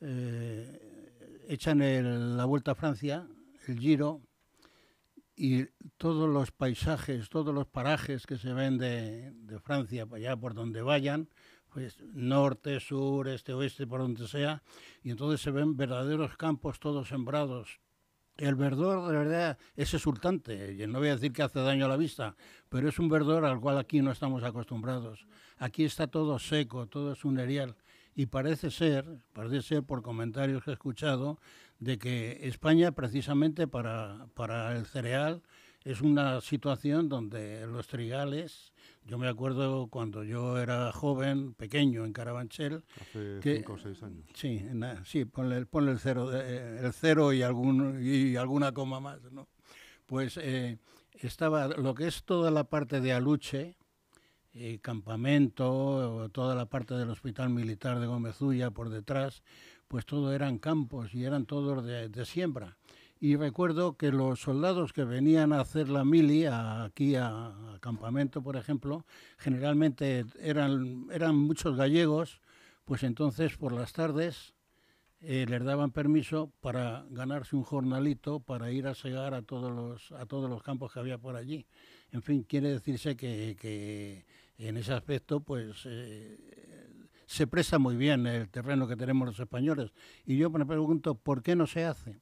eh, 0.00 1.42
echan 1.48 1.82
el- 1.82 2.36
la 2.36 2.44
Vuelta 2.44 2.70
a 2.72 2.74
Francia, 2.76 3.26
el 3.66 3.80
Giro, 3.80 4.20
y 5.36 5.66
todos 5.96 6.28
los 6.28 6.50
paisajes, 6.52 7.28
todos 7.30 7.52
los 7.54 7.66
parajes 7.66 8.26
que 8.26 8.36
se 8.38 8.52
ven 8.52 8.78
de, 8.78 9.32
de 9.32 9.58
Francia, 9.60 10.06
para 10.06 10.18
allá 10.18 10.36
por 10.36 10.54
donde 10.54 10.82
vayan, 10.82 11.28
pues 11.72 11.98
norte, 12.14 12.80
sur, 12.80 13.28
este, 13.28 13.52
oeste, 13.52 13.86
por 13.86 14.00
donde 14.00 14.26
sea, 14.26 14.62
y 15.02 15.10
entonces 15.10 15.40
se 15.40 15.50
ven 15.50 15.76
verdaderos 15.76 16.36
campos 16.36 16.80
todos 16.80 17.08
sembrados. 17.08 17.80
El 18.36 18.54
verdor, 18.54 19.10
de 19.10 19.18
verdad, 19.18 19.58
es 19.74 19.92
exultante, 19.94 20.74
y 20.74 20.86
no 20.86 21.00
voy 21.00 21.08
a 21.08 21.16
decir 21.16 21.32
que 21.32 21.42
hace 21.42 21.58
daño 21.58 21.86
a 21.86 21.88
la 21.88 21.96
vista, 21.96 22.36
pero 22.68 22.88
es 22.88 22.98
un 22.98 23.08
verdor 23.08 23.44
al 23.44 23.60
cual 23.60 23.78
aquí 23.78 24.00
no 24.00 24.12
estamos 24.12 24.44
acostumbrados. 24.44 25.26
Aquí 25.56 25.84
está 25.84 26.06
todo 26.06 26.38
seco, 26.38 26.86
todo 26.86 27.12
es 27.12 27.24
un 27.24 27.40
erial, 27.40 27.76
y 28.14 28.26
parece 28.26 28.70
ser, 28.70 29.06
parece 29.32 29.62
ser 29.62 29.82
por 29.82 30.02
comentarios 30.02 30.62
que 30.62 30.70
he 30.70 30.74
escuchado, 30.74 31.40
de 31.80 31.98
que 31.98 32.40
España 32.42 32.92
precisamente 32.92 33.66
para, 33.66 34.26
para 34.34 34.76
el 34.76 34.86
cereal 34.86 35.42
es 35.90 36.00
una 36.02 36.40
situación 36.40 37.08
donde 37.08 37.66
los 37.66 37.86
trigales, 37.86 38.72
yo 39.06 39.16
me 39.18 39.28
acuerdo 39.28 39.86
cuando 39.88 40.22
yo 40.24 40.58
era 40.58 40.92
joven, 40.92 41.54
pequeño 41.54 42.04
en 42.04 42.12
Carabanchel, 42.12 42.82
Hace 43.00 43.38
que- 43.40 43.56
cinco 43.58 43.74
o 43.74 43.78
seis 43.78 44.02
años. 44.02 44.24
Sí, 44.34 44.62
na- 44.72 45.04
sí, 45.04 45.24
ponle, 45.24 45.56
el- 45.56 45.66
ponle 45.66 45.92
el 45.92 45.98
cero, 45.98 46.30
eh, 46.32 46.80
el 46.82 46.92
cero 46.92 47.32
y, 47.32 47.42
algún, 47.42 48.00
y 48.02 48.36
alguna 48.36 48.72
coma 48.72 49.00
más, 49.00 49.20
¿no? 49.32 49.48
Pues 50.06 50.38
eh, 50.42 50.78
estaba 51.14 51.68
lo 51.68 51.94
que 51.94 52.06
es 52.08 52.24
toda 52.24 52.50
la 52.50 52.64
parte 52.64 53.00
de 53.00 53.12
Aluche, 53.12 53.76
eh, 54.54 54.78
campamento, 54.80 56.28
toda 56.32 56.54
la 56.54 56.66
parte 56.66 56.94
del 56.94 57.10
hospital 57.10 57.50
militar 57.50 58.00
de 58.00 58.06
Gómezulla 58.06 58.70
por 58.70 58.88
detrás, 58.88 59.42
pues 59.86 60.04
todo 60.06 60.32
eran 60.32 60.58
campos 60.58 61.14
y 61.14 61.24
eran 61.24 61.44
todos 61.46 61.84
de, 61.84 62.08
de 62.08 62.24
siembra. 62.24 62.77
Y 63.20 63.36
recuerdo 63.36 63.96
que 63.96 64.12
los 64.12 64.40
soldados 64.40 64.92
que 64.92 65.04
venían 65.04 65.52
a 65.52 65.60
hacer 65.60 65.88
la 65.88 66.04
mili 66.04 66.46
aquí 66.46 67.16
a, 67.16 67.46
a 67.46 67.78
campamento, 67.80 68.42
por 68.42 68.56
ejemplo, 68.56 69.04
generalmente 69.38 70.24
eran, 70.40 71.08
eran 71.10 71.34
muchos 71.36 71.76
gallegos, 71.76 72.40
pues 72.84 73.02
entonces 73.02 73.56
por 73.56 73.72
las 73.72 73.92
tardes 73.92 74.54
eh, 75.20 75.46
les 75.48 75.64
daban 75.64 75.90
permiso 75.90 76.52
para 76.60 77.04
ganarse 77.10 77.56
un 77.56 77.64
jornalito 77.64 78.38
para 78.38 78.70
ir 78.70 78.86
a 78.86 78.94
segar 78.94 79.34
a 79.34 79.42
todos 79.42 79.72
los, 79.72 80.12
a 80.12 80.26
todos 80.26 80.48
los 80.48 80.62
campos 80.62 80.92
que 80.92 81.00
había 81.00 81.18
por 81.18 81.34
allí. 81.34 81.66
En 82.12 82.22
fin, 82.22 82.44
quiere 82.44 82.70
decirse 82.70 83.16
que, 83.16 83.56
que 83.60 84.26
en 84.58 84.76
ese 84.76 84.92
aspecto 84.92 85.40
pues 85.40 85.82
eh, 85.86 86.38
se 87.26 87.48
presta 87.48 87.80
muy 87.80 87.96
bien 87.96 88.28
el 88.28 88.48
terreno 88.48 88.86
que 88.86 88.94
tenemos 88.94 89.26
los 89.26 89.40
españoles. 89.40 89.92
Y 90.24 90.36
yo 90.36 90.50
me 90.50 90.64
pregunto, 90.64 91.16
¿por 91.16 91.42
qué 91.42 91.56
no 91.56 91.66
se 91.66 91.84
hace? 91.84 92.20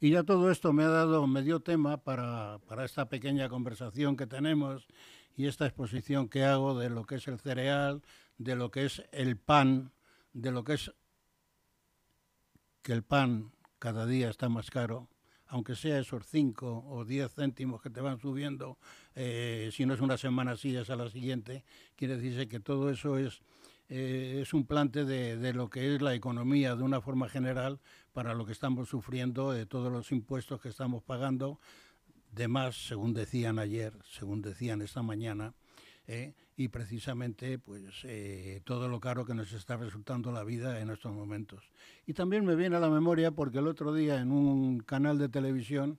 Y 0.00 0.10
ya 0.10 0.24
todo 0.24 0.50
esto 0.50 0.72
me 0.72 0.84
ha 0.84 0.88
dado, 0.88 1.26
me 1.26 1.42
dio 1.42 1.60
tema 1.60 1.96
para, 1.96 2.58
para 2.66 2.84
esta 2.84 3.08
pequeña 3.08 3.48
conversación 3.48 4.16
que 4.16 4.26
tenemos 4.26 4.86
y 5.34 5.46
esta 5.46 5.66
exposición 5.66 6.28
que 6.28 6.44
hago 6.44 6.78
de 6.78 6.90
lo 6.90 7.04
que 7.04 7.16
es 7.16 7.28
el 7.28 7.38
cereal, 7.38 8.02
de 8.36 8.56
lo 8.56 8.70
que 8.70 8.84
es 8.84 9.02
el 9.12 9.38
pan, 9.38 9.92
de 10.32 10.50
lo 10.50 10.64
que 10.64 10.74
es 10.74 10.92
que 12.82 12.92
el 12.92 13.02
pan 13.02 13.52
cada 13.78 14.06
día 14.06 14.28
está 14.28 14.48
más 14.48 14.70
caro, 14.70 15.08
aunque 15.46 15.76
sea 15.76 15.98
esos 15.98 16.26
5 16.26 16.84
o 16.88 17.04
10 17.04 17.32
céntimos 17.34 17.80
que 17.80 17.90
te 17.90 18.00
van 18.00 18.18
subiendo, 18.18 18.78
eh, 19.14 19.70
si 19.72 19.86
no 19.86 19.94
es 19.94 20.00
una 20.00 20.16
semana 20.18 20.52
así, 20.52 20.76
es 20.76 20.90
a 20.90 20.96
la 20.96 21.08
siguiente, 21.08 21.64
quiere 21.96 22.16
decirse 22.16 22.48
que 22.48 22.60
todo 22.60 22.90
eso 22.90 23.18
es, 23.18 23.40
eh, 23.88 24.40
es 24.42 24.54
un 24.54 24.66
plante 24.66 25.04
de, 25.04 25.36
de 25.36 25.52
lo 25.52 25.70
que 25.70 25.94
es 25.94 26.02
la 26.02 26.14
economía 26.14 26.76
de 26.76 26.82
una 26.82 27.00
forma 27.00 27.28
general 27.28 27.80
para 28.16 28.32
lo 28.32 28.46
que 28.46 28.52
estamos 28.52 28.88
sufriendo, 28.88 29.52
de 29.52 29.66
todos 29.66 29.92
los 29.92 30.10
impuestos 30.10 30.58
que 30.62 30.70
estamos 30.70 31.02
pagando, 31.02 31.60
de 32.32 32.48
más, 32.48 32.86
según 32.86 33.12
decían 33.12 33.58
ayer, 33.58 33.92
según 34.10 34.40
decían 34.40 34.80
esta 34.80 35.02
mañana, 35.02 35.52
¿eh? 36.06 36.32
y 36.56 36.68
precisamente 36.68 37.58
pues 37.58 38.04
eh, 38.04 38.62
todo 38.64 38.88
lo 38.88 39.00
caro 39.00 39.26
que 39.26 39.34
nos 39.34 39.52
está 39.52 39.76
resultando 39.76 40.32
la 40.32 40.44
vida 40.44 40.80
en 40.80 40.88
estos 40.88 41.12
momentos. 41.12 41.70
Y 42.06 42.14
también 42.14 42.46
me 42.46 42.56
viene 42.56 42.76
a 42.76 42.80
la 42.80 42.88
memoria 42.88 43.32
porque 43.32 43.58
el 43.58 43.66
otro 43.66 43.92
día 43.92 44.18
en 44.18 44.32
un 44.32 44.78
canal 44.80 45.18
de 45.18 45.28
televisión 45.28 45.98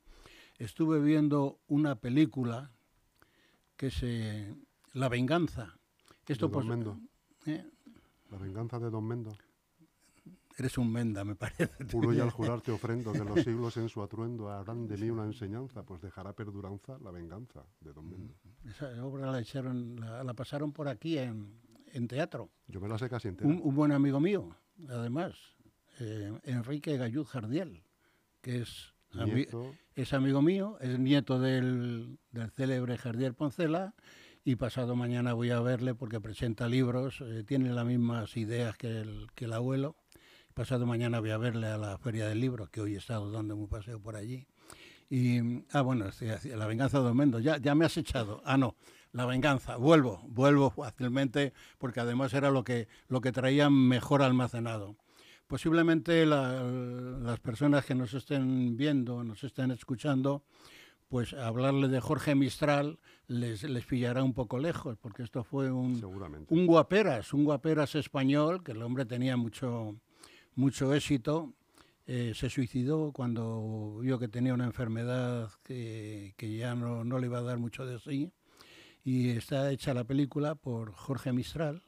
estuve 0.57 0.99
viendo 0.99 1.59
una 1.67 1.97
película 1.97 2.71
que 3.75 3.91
se 3.91 4.55
La 4.91 5.07
venganza. 5.07 5.77
Esto 6.25 6.47
De 6.47 6.53
pues, 6.53 6.65
Don 6.65 6.79
Mendo. 6.79 6.99
¿eh? 7.45 7.63
La 8.31 8.39
venganza 8.39 8.79
de 8.79 8.89
Don 8.89 9.05
Mendo. 9.05 9.37
Eres 10.57 10.77
un 10.77 10.91
menda, 10.91 11.23
me 11.23 11.35
parece. 11.35 11.67
Puro 11.91 12.11
y 12.13 12.19
al 12.19 12.31
jurar 12.31 12.61
te 12.61 12.71
ofrendo 12.71 13.13
que 13.13 13.19
los 13.23 13.39
siglos 13.43 13.77
en 13.77 13.89
su 13.89 14.01
atruendo 14.01 14.49
harán 14.49 14.87
de 14.87 14.97
mí 14.97 15.09
una 15.09 15.23
enseñanza, 15.25 15.83
pues 15.83 16.01
dejará 16.01 16.33
perduranza 16.33 16.97
la 16.99 17.11
venganza 17.11 17.63
de 17.81 17.93
Don 17.93 18.09
Mendo. 18.09 18.33
Esa 18.65 19.05
obra 19.05 19.31
la, 19.31 19.39
echaron, 19.39 19.99
la, 19.99 20.23
la 20.23 20.33
pasaron 20.33 20.71
por 20.73 20.87
aquí 20.87 21.17
en, 21.19 21.59
en 21.93 22.07
teatro. 22.07 22.49
Yo 22.67 22.81
me 22.81 22.89
la 22.89 22.97
sé 22.97 23.07
casi 23.09 23.27
entera. 23.27 23.47
Un, 23.49 23.61
un 23.63 23.75
buen 23.75 23.91
amigo 23.91 24.19
mío, 24.19 24.55
además, 24.89 25.35
eh, 25.99 26.31
Enrique 26.43 26.97
Gallud 26.97 27.25
Jardiel, 27.27 27.83
que 28.41 28.61
es, 28.61 28.93
ami- 29.13 29.47
es 29.95 30.13
amigo 30.13 30.41
mío, 30.41 30.77
es 30.81 30.97
nieto 30.97 31.39
del, 31.39 32.17
del 32.31 32.49
célebre 32.51 32.97
Jardiel 32.97 33.33
Poncela 33.35 33.93
y 34.43 34.55
pasado 34.55 34.95
mañana 34.95 35.33
voy 35.33 35.49
a 35.51 35.59
verle 35.59 35.93
porque 35.93 36.21
presenta 36.21 36.67
libros, 36.69 37.21
eh, 37.21 37.43
tiene 37.45 37.73
las 37.73 37.85
mismas 37.85 38.37
ideas 38.37 38.77
que 38.77 38.87
el, 39.01 39.27
que 39.35 39.45
el 39.45 39.53
abuelo. 39.53 39.95
Pasado 40.57 40.87
mañana 40.87 41.19
voy 41.19 41.29
a 41.29 41.37
verle 41.37 41.67
a 41.67 41.77
la 41.77 41.97
Feria 41.99 42.27
del 42.27 42.41
Libro, 42.41 42.67
que 42.71 42.81
hoy 42.81 42.95
he 42.95 42.97
estado 42.97 43.31
dando 43.31 43.55
un 43.55 43.67
paseo 43.67 43.99
por 44.01 44.15
allí. 44.15 44.47
Y, 45.07 45.61
ah, 45.71 45.81
bueno, 45.81 46.05
La 46.55 46.65
venganza 46.65 46.99
de 46.99 47.13
Mendo, 47.13 47.39
ya, 47.39 47.57
ya 47.57 47.75
me 47.75 47.85
has 47.85 47.95
echado. 47.95 48.41
Ah, 48.43 48.57
no, 48.57 48.75
La 49.11 49.25
venganza, 49.27 49.77
vuelvo, 49.77 50.19
vuelvo 50.27 50.69
fácilmente, 50.75 51.53
porque 51.77 51.99
además 51.99 52.33
era 52.33 52.49
lo 52.49 52.63
que, 52.63 52.87
lo 53.07 53.21
que 53.21 53.31
traía 53.31 53.69
mejor 53.69 54.23
almacenado. 54.23 54.95
Posiblemente 55.45 56.25
la- 56.25 56.63
las 56.63 57.39
personas 57.39 57.85
que 57.85 57.93
nos 57.93 58.15
estén 58.15 58.75
viendo, 58.77 59.23
nos 59.23 59.43
estén 59.43 59.69
escuchando, 59.71 60.43
pues 61.07 61.33
hablarle 61.33 61.87
de 61.87 62.01
Jorge 62.01 62.33
Mistral 62.33 62.97
les, 63.27 63.61
les 63.63 63.85
pillará 63.85 64.23
un 64.23 64.33
poco 64.33 64.57
lejos, 64.57 64.97
porque 64.97 65.21
esto 65.21 65.43
fue 65.43 65.71
un, 65.71 66.01
un 66.49 66.65
guaperas, 66.65 67.31
un 67.33 67.45
guaperas 67.45 67.93
español, 67.95 68.63
que 68.63 68.71
el 68.73 68.81
hombre 68.81 69.05
tenía 69.05 69.37
mucho, 69.37 69.95
mucho 70.57 70.93
éxito. 70.93 71.53
eh, 72.07 72.33
se 72.35 72.49
suicidó 72.49 73.11
cuando 73.11 73.99
vio 74.01 74.17
que 74.17 74.29
tenía 74.29 74.53
una 74.53 74.65
enfermedad 74.65 75.51
que, 75.63 76.33
que 76.37 76.55
ya 76.55 76.73
no, 76.73 77.03
no 77.03 77.19
le 77.19 77.27
iba 77.27 77.39
a 77.39 77.41
dar 77.41 77.57
mucho 77.59 77.85
de 77.85 77.99
sí. 77.99 78.31
Y 79.03 79.29
está 79.29 79.71
hecha 79.71 79.93
la 79.93 80.03
película 80.05 80.55
por 80.55 80.93
Jorge 80.93 81.31
Mistral, 81.33 81.83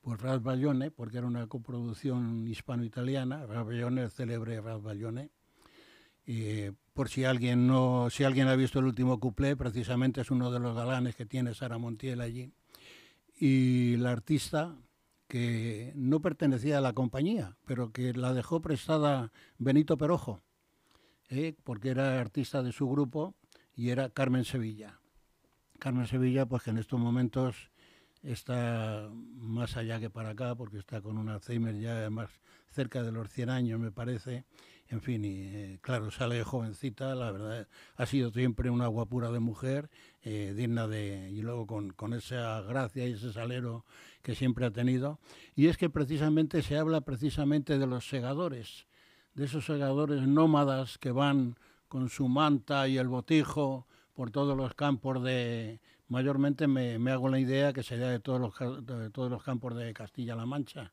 por 0.00 0.22
Ralph 0.22 0.42
Ballone, 0.42 0.90
porque 0.90 1.18
era 1.18 1.26
una 1.26 1.46
coproducción 1.46 2.46
hispano-italiana. 2.46 3.46
Ralph 3.46 3.68
Ballone, 3.68 4.02
el 4.02 4.10
célebre 4.10 4.60
Ralph 4.60 4.84
Ballone. 4.84 5.30
Y, 6.26 6.42
eh, 6.42 6.72
por 6.92 7.08
si 7.08 7.24
alguien 7.24 7.66
no, 7.66 8.08
si 8.10 8.24
alguien 8.24 8.48
ha 8.48 8.56
visto 8.56 8.80
el 8.80 8.86
último 8.86 9.18
cuplé, 9.18 9.56
precisamente 9.56 10.20
es 10.20 10.30
uno 10.30 10.50
de 10.50 10.60
los 10.60 10.76
galanes 10.76 11.16
que 11.16 11.26
tiene 11.26 11.54
Sara 11.54 11.78
Montiel 11.78 12.20
allí. 12.20 12.50
Y 13.40 13.96
la 13.96 14.12
artista 14.12 14.76
que 15.28 15.92
no 15.94 16.20
pertenecía 16.20 16.78
a 16.78 16.80
la 16.80 16.94
compañía, 16.94 17.56
pero 17.66 17.92
que 17.92 18.14
la 18.14 18.32
dejó 18.32 18.60
prestada 18.60 19.30
Benito 19.58 19.98
Perojo, 19.98 20.40
¿eh? 21.28 21.54
porque 21.64 21.90
era 21.90 22.18
artista 22.18 22.62
de 22.62 22.72
su 22.72 22.88
grupo 22.88 23.34
y 23.76 23.90
era 23.90 24.08
Carmen 24.08 24.44
Sevilla. 24.44 25.00
Carmen 25.78 26.06
Sevilla, 26.06 26.46
pues 26.46 26.62
que 26.62 26.70
en 26.70 26.78
estos 26.78 26.98
momentos 26.98 27.70
está 28.22 29.08
más 29.12 29.76
allá 29.76 30.00
que 30.00 30.10
para 30.10 30.30
acá, 30.30 30.54
porque 30.54 30.78
está 30.78 31.00
con 31.00 31.18
un 31.18 31.28
Alzheimer 31.28 31.78
ya 31.78 32.08
más 32.10 32.30
cerca 32.70 33.02
de 33.02 33.12
los 33.12 33.28
100 33.30 33.50
años, 33.50 33.80
me 33.80 33.90
parece. 33.90 34.44
En 34.90 35.02
fin, 35.02 35.22
y 35.24 35.40
eh, 35.42 35.78
claro, 35.82 36.10
sale 36.10 36.42
jovencita, 36.42 37.14
la 37.14 37.30
verdad, 37.30 37.68
ha 37.96 38.06
sido 38.06 38.30
siempre 38.30 38.70
una 38.70 38.86
guapura 38.86 39.30
de 39.30 39.38
mujer, 39.38 39.90
eh, 40.22 40.54
digna 40.56 40.86
de. 40.86 41.30
y 41.30 41.42
luego 41.42 41.66
con, 41.66 41.90
con 41.90 42.14
esa 42.14 42.62
gracia 42.62 43.06
y 43.06 43.12
ese 43.12 43.32
salero 43.32 43.84
que 44.22 44.34
siempre 44.34 44.64
ha 44.64 44.70
tenido. 44.70 45.18
Y 45.54 45.66
es 45.66 45.76
que 45.76 45.90
precisamente 45.90 46.62
se 46.62 46.78
habla 46.78 47.02
precisamente 47.02 47.78
de 47.78 47.86
los 47.86 48.08
segadores, 48.08 48.86
de 49.34 49.44
esos 49.44 49.66
segadores 49.66 50.26
nómadas 50.26 50.96
que 50.96 51.12
van 51.12 51.58
con 51.88 52.08
su 52.08 52.28
manta 52.28 52.88
y 52.88 52.96
el 52.96 53.08
botijo 53.08 53.86
por 54.14 54.30
todos 54.30 54.56
los 54.56 54.74
campos 54.74 55.22
de. 55.22 55.80
Mayormente 56.08 56.66
me, 56.66 56.98
me 56.98 57.10
hago 57.10 57.28
la 57.28 57.38
idea 57.38 57.72
que 57.72 57.82
sería 57.82 58.08
de 58.08 58.18
todos 58.18 58.40
los, 58.40 58.86
de 58.86 59.10
todos 59.10 59.30
los 59.30 59.42
campos 59.42 59.76
de 59.76 59.92
Castilla-La 59.92 60.46
Mancha. 60.46 60.92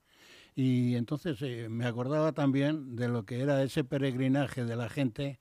Y 0.56 0.96
entonces 0.96 1.42
eh, 1.42 1.68
me 1.70 1.86
acordaba 1.86 2.32
también 2.32 2.96
de 2.96 3.08
lo 3.08 3.26
que 3.26 3.42
era 3.42 3.62
ese 3.64 3.84
peregrinaje 3.84 4.64
de 4.64 4.76
la 4.76 4.90
gente 4.90 5.40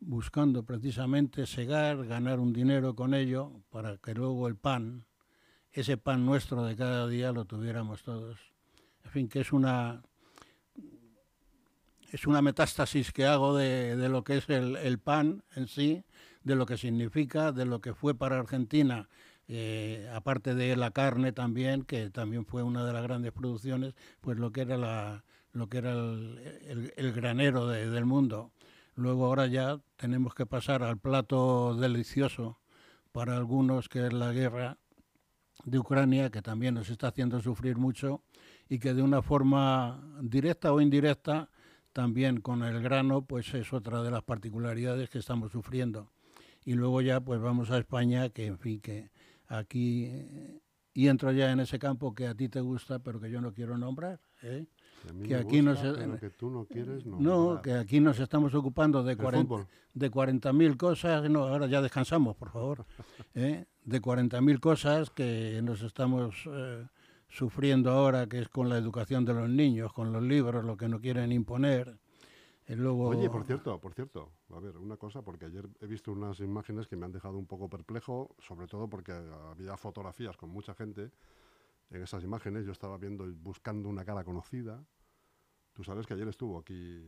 buscando 0.00 0.64
precisamente 0.64 1.46
segar, 1.46 2.06
ganar 2.06 2.38
un 2.38 2.52
dinero 2.52 2.94
con 2.94 3.14
ello, 3.14 3.62
para 3.70 3.98
que 3.98 4.14
luego 4.14 4.46
el 4.48 4.56
pan, 4.56 5.04
ese 5.72 5.96
pan 5.96 6.24
nuestro 6.24 6.64
de 6.64 6.76
cada 6.76 7.08
día, 7.08 7.32
lo 7.32 7.44
tuviéramos 7.44 8.02
todos. 8.02 8.38
En 9.04 9.10
fin, 9.10 9.28
que 9.28 9.40
es 9.40 9.52
una 9.52 10.02
es 12.10 12.26
una 12.26 12.40
metástasis 12.40 13.12
que 13.12 13.26
hago 13.26 13.56
de, 13.56 13.96
de 13.96 14.08
lo 14.08 14.24
que 14.24 14.38
es 14.38 14.48
el, 14.48 14.76
el 14.76 14.98
pan 14.98 15.44
en 15.54 15.68
sí, 15.68 16.04
de 16.44 16.54
lo 16.56 16.66
que 16.66 16.76
significa, 16.76 17.52
de 17.52 17.64
lo 17.66 17.80
que 17.80 17.94
fue 17.94 18.14
para 18.14 18.38
Argentina, 18.38 19.08
eh, 19.48 20.10
aparte 20.14 20.54
de 20.54 20.76
la 20.76 20.90
carne 20.90 21.32
también, 21.32 21.82
que 21.82 22.10
también 22.10 22.44
fue 22.44 22.62
una 22.62 22.84
de 22.84 22.92
las 22.92 23.02
grandes 23.02 23.32
producciones, 23.32 23.94
pues 24.20 24.38
lo 24.38 24.52
que 24.52 24.62
era, 24.62 25.24
lo 25.52 25.68
que 25.68 25.78
era 25.78 25.92
el, 25.92 27.12
granero 27.14 27.66
de- 27.66 27.88
del 27.90 28.04
mundo. 28.04 28.52
Luego 28.94 29.26
ahora 29.26 29.46
ya 29.46 29.80
tenemos 29.96 30.34
que 30.34 30.44
pasar 30.46 30.82
al 30.82 30.98
plato 30.98 31.74
delicioso 31.74 32.58
para 33.12 33.36
algunos, 33.36 33.88
que 33.88 34.06
es 34.06 34.12
la 34.12 34.32
guerra 34.32 34.78
de 35.64 35.78
Ucrania, 35.78 36.30
que 36.30 36.42
también 36.42 36.74
nos 36.74 36.90
está 36.90 37.08
haciendo 37.08 37.40
sufrir 37.40 37.76
mucho 37.76 38.22
y 38.68 38.78
que 38.78 38.94
de 38.94 39.02
una 39.02 39.22
forma 39.22 40.00
directa 40.20 40.72
o 40.72 40.80
indirecta, 40.80 41.50
también 41.92 42.40
con 42.40 42.62
el 42.62 42.80
grano, 42.82 43.22
pues 43.22 43.52
es 43.54 43.72
otra 43.72 44.02
de 44.02 44.10
las 44.10 44.22
particularidades 44.22 45.10
que 45.10 45.18
estamos 45.18 45.50
sufriendo. 45.52 46.10
Y 46.68 46.74
luego 46.74 47.00
ya 47.00 47.20
pues 47.20 47.40
vamos 47.40 47.70
a 47.70 47.78
España, 47.78 48.28
que 48.28 48.44
en 48.46 48.58
fin, 48.58 48.78
que 48.80 49.10
aquí... 49.46 50.04
eh, 50.04 50.60
y 50.92 51.06
entro 51.06 51.30
ya 51.32 51.50
en 51.52 51.60
ese 51.60 51.78
campo 51.78 52.12
que 52.12 52.26
a 52.26 52.34
ti 52.34 52.48
te 52.48 52.60
gusta, 52.60 52.98
pero 52.98 53.20
que 53.20 53.30
yo 53.30 53.40
no 53.40 53.54
quiero 53.54 53.78
nombrar. 53.78 54.20
¿eh? 54.42 54.66
Que, 55.26 55.36
aquí 55.36 55.62
no 55.62 55.70
gusta, 55.70 55.94
pero 55.96 56.18
que 56.18 56.30
tú 56.30 56.50
no 56.50 56.66
quieres 56.66 57.06
No, 57.06 57.18
nombrar. 57.20 57.62
que 57.62 57.72
aquí 57.74 58.00
nos 58.00 58.18
estamos 58.20 58.52
ocupando 58.54 59.02
de 59.04 59.12
El 59.12 59.18
40 59.18 59.48
fútbol. 59.48 59.66
de 59.94 60.10
40.000 60.10 60.76
cosas, 60.76 61.30
no, 61.30 61.44
ahora 61.46 61.68
ya 61.68 61.80
descansamos, 61.80 62.36
por 62.36 62.50
favor, 62.50 62.84
¿eh? 63.34 63.64
de 63.84 64.02
40.000 64.02 64.58
cosas 64.60 65.10
que 65.10 65.60
nos 65.62 65.82
estamos 65.82 66.34
eh, 66.52 66.84
sufriendo 67.28 67.92
ahora, 67.92 68.26
que 68.26 68.40
es 68.40 68.48
con 68.48 68.68
la 68.68 68.76
educación 68.76 69.24
de 69.24 69.34
los 69.34 69.48
niños, 69.48 69.92
con 69.92 70.12
los 70.12 70.22
libros, 70.22 70.64
lo 70.64 70.76
que 70.76 70.88
nos 70.88 71.00
quieren 71.00 71.30
imponer. 71.32 71.96
Luego, 72.68 73.08
Oye, 73.08 73.30
por 73.30 73.44
cierto, 73.44 73.80
por 73.80 73.94
cierto, 73.94 74.30
a 74.50 74.60
ver, 74.60 74.76
una 74.76 74.96
cosa, 74.98 75.22
porque 75.22 75.46
ayer 75.46 75.66
he 75.80 75.86
visto 75.86 76.12
unas 76.12 76.38
imágenes 76.40 76.86
que 76.86 76.96
me 76.96 77.06
han 77.06 77.12
dejado 77.12 77.38
un 77.38 77.46
poco 77.46 77.68
perplejo, 77.70 78.36
sobre 78.40 78.66
todo 78.66 78.88
porque 78.88 79.12
había 79.12 79.76
fotografías 79.76 80.36
con 80.36 80.50
mucha 80.50 80.74
gente 80.74 81.10
en 81.90 82.02
esas 82.02 82.22
imágenes. 82.24 82.66
Yo 82.66 82.72
estaba 82.72 82.98
viendo 82.98 83.26
y 83.26 83.32
buscando 83.32 83.88
una 83.88 84.04
cara 84.04 84.22
conocida. 84.22 84.84
Tú 85.72 85.82
sabes 85.82 86.06
que 86.06 86.14
ayer 86.14 86.28
estuvo 86.28 86.58
aquí 86.58 87.02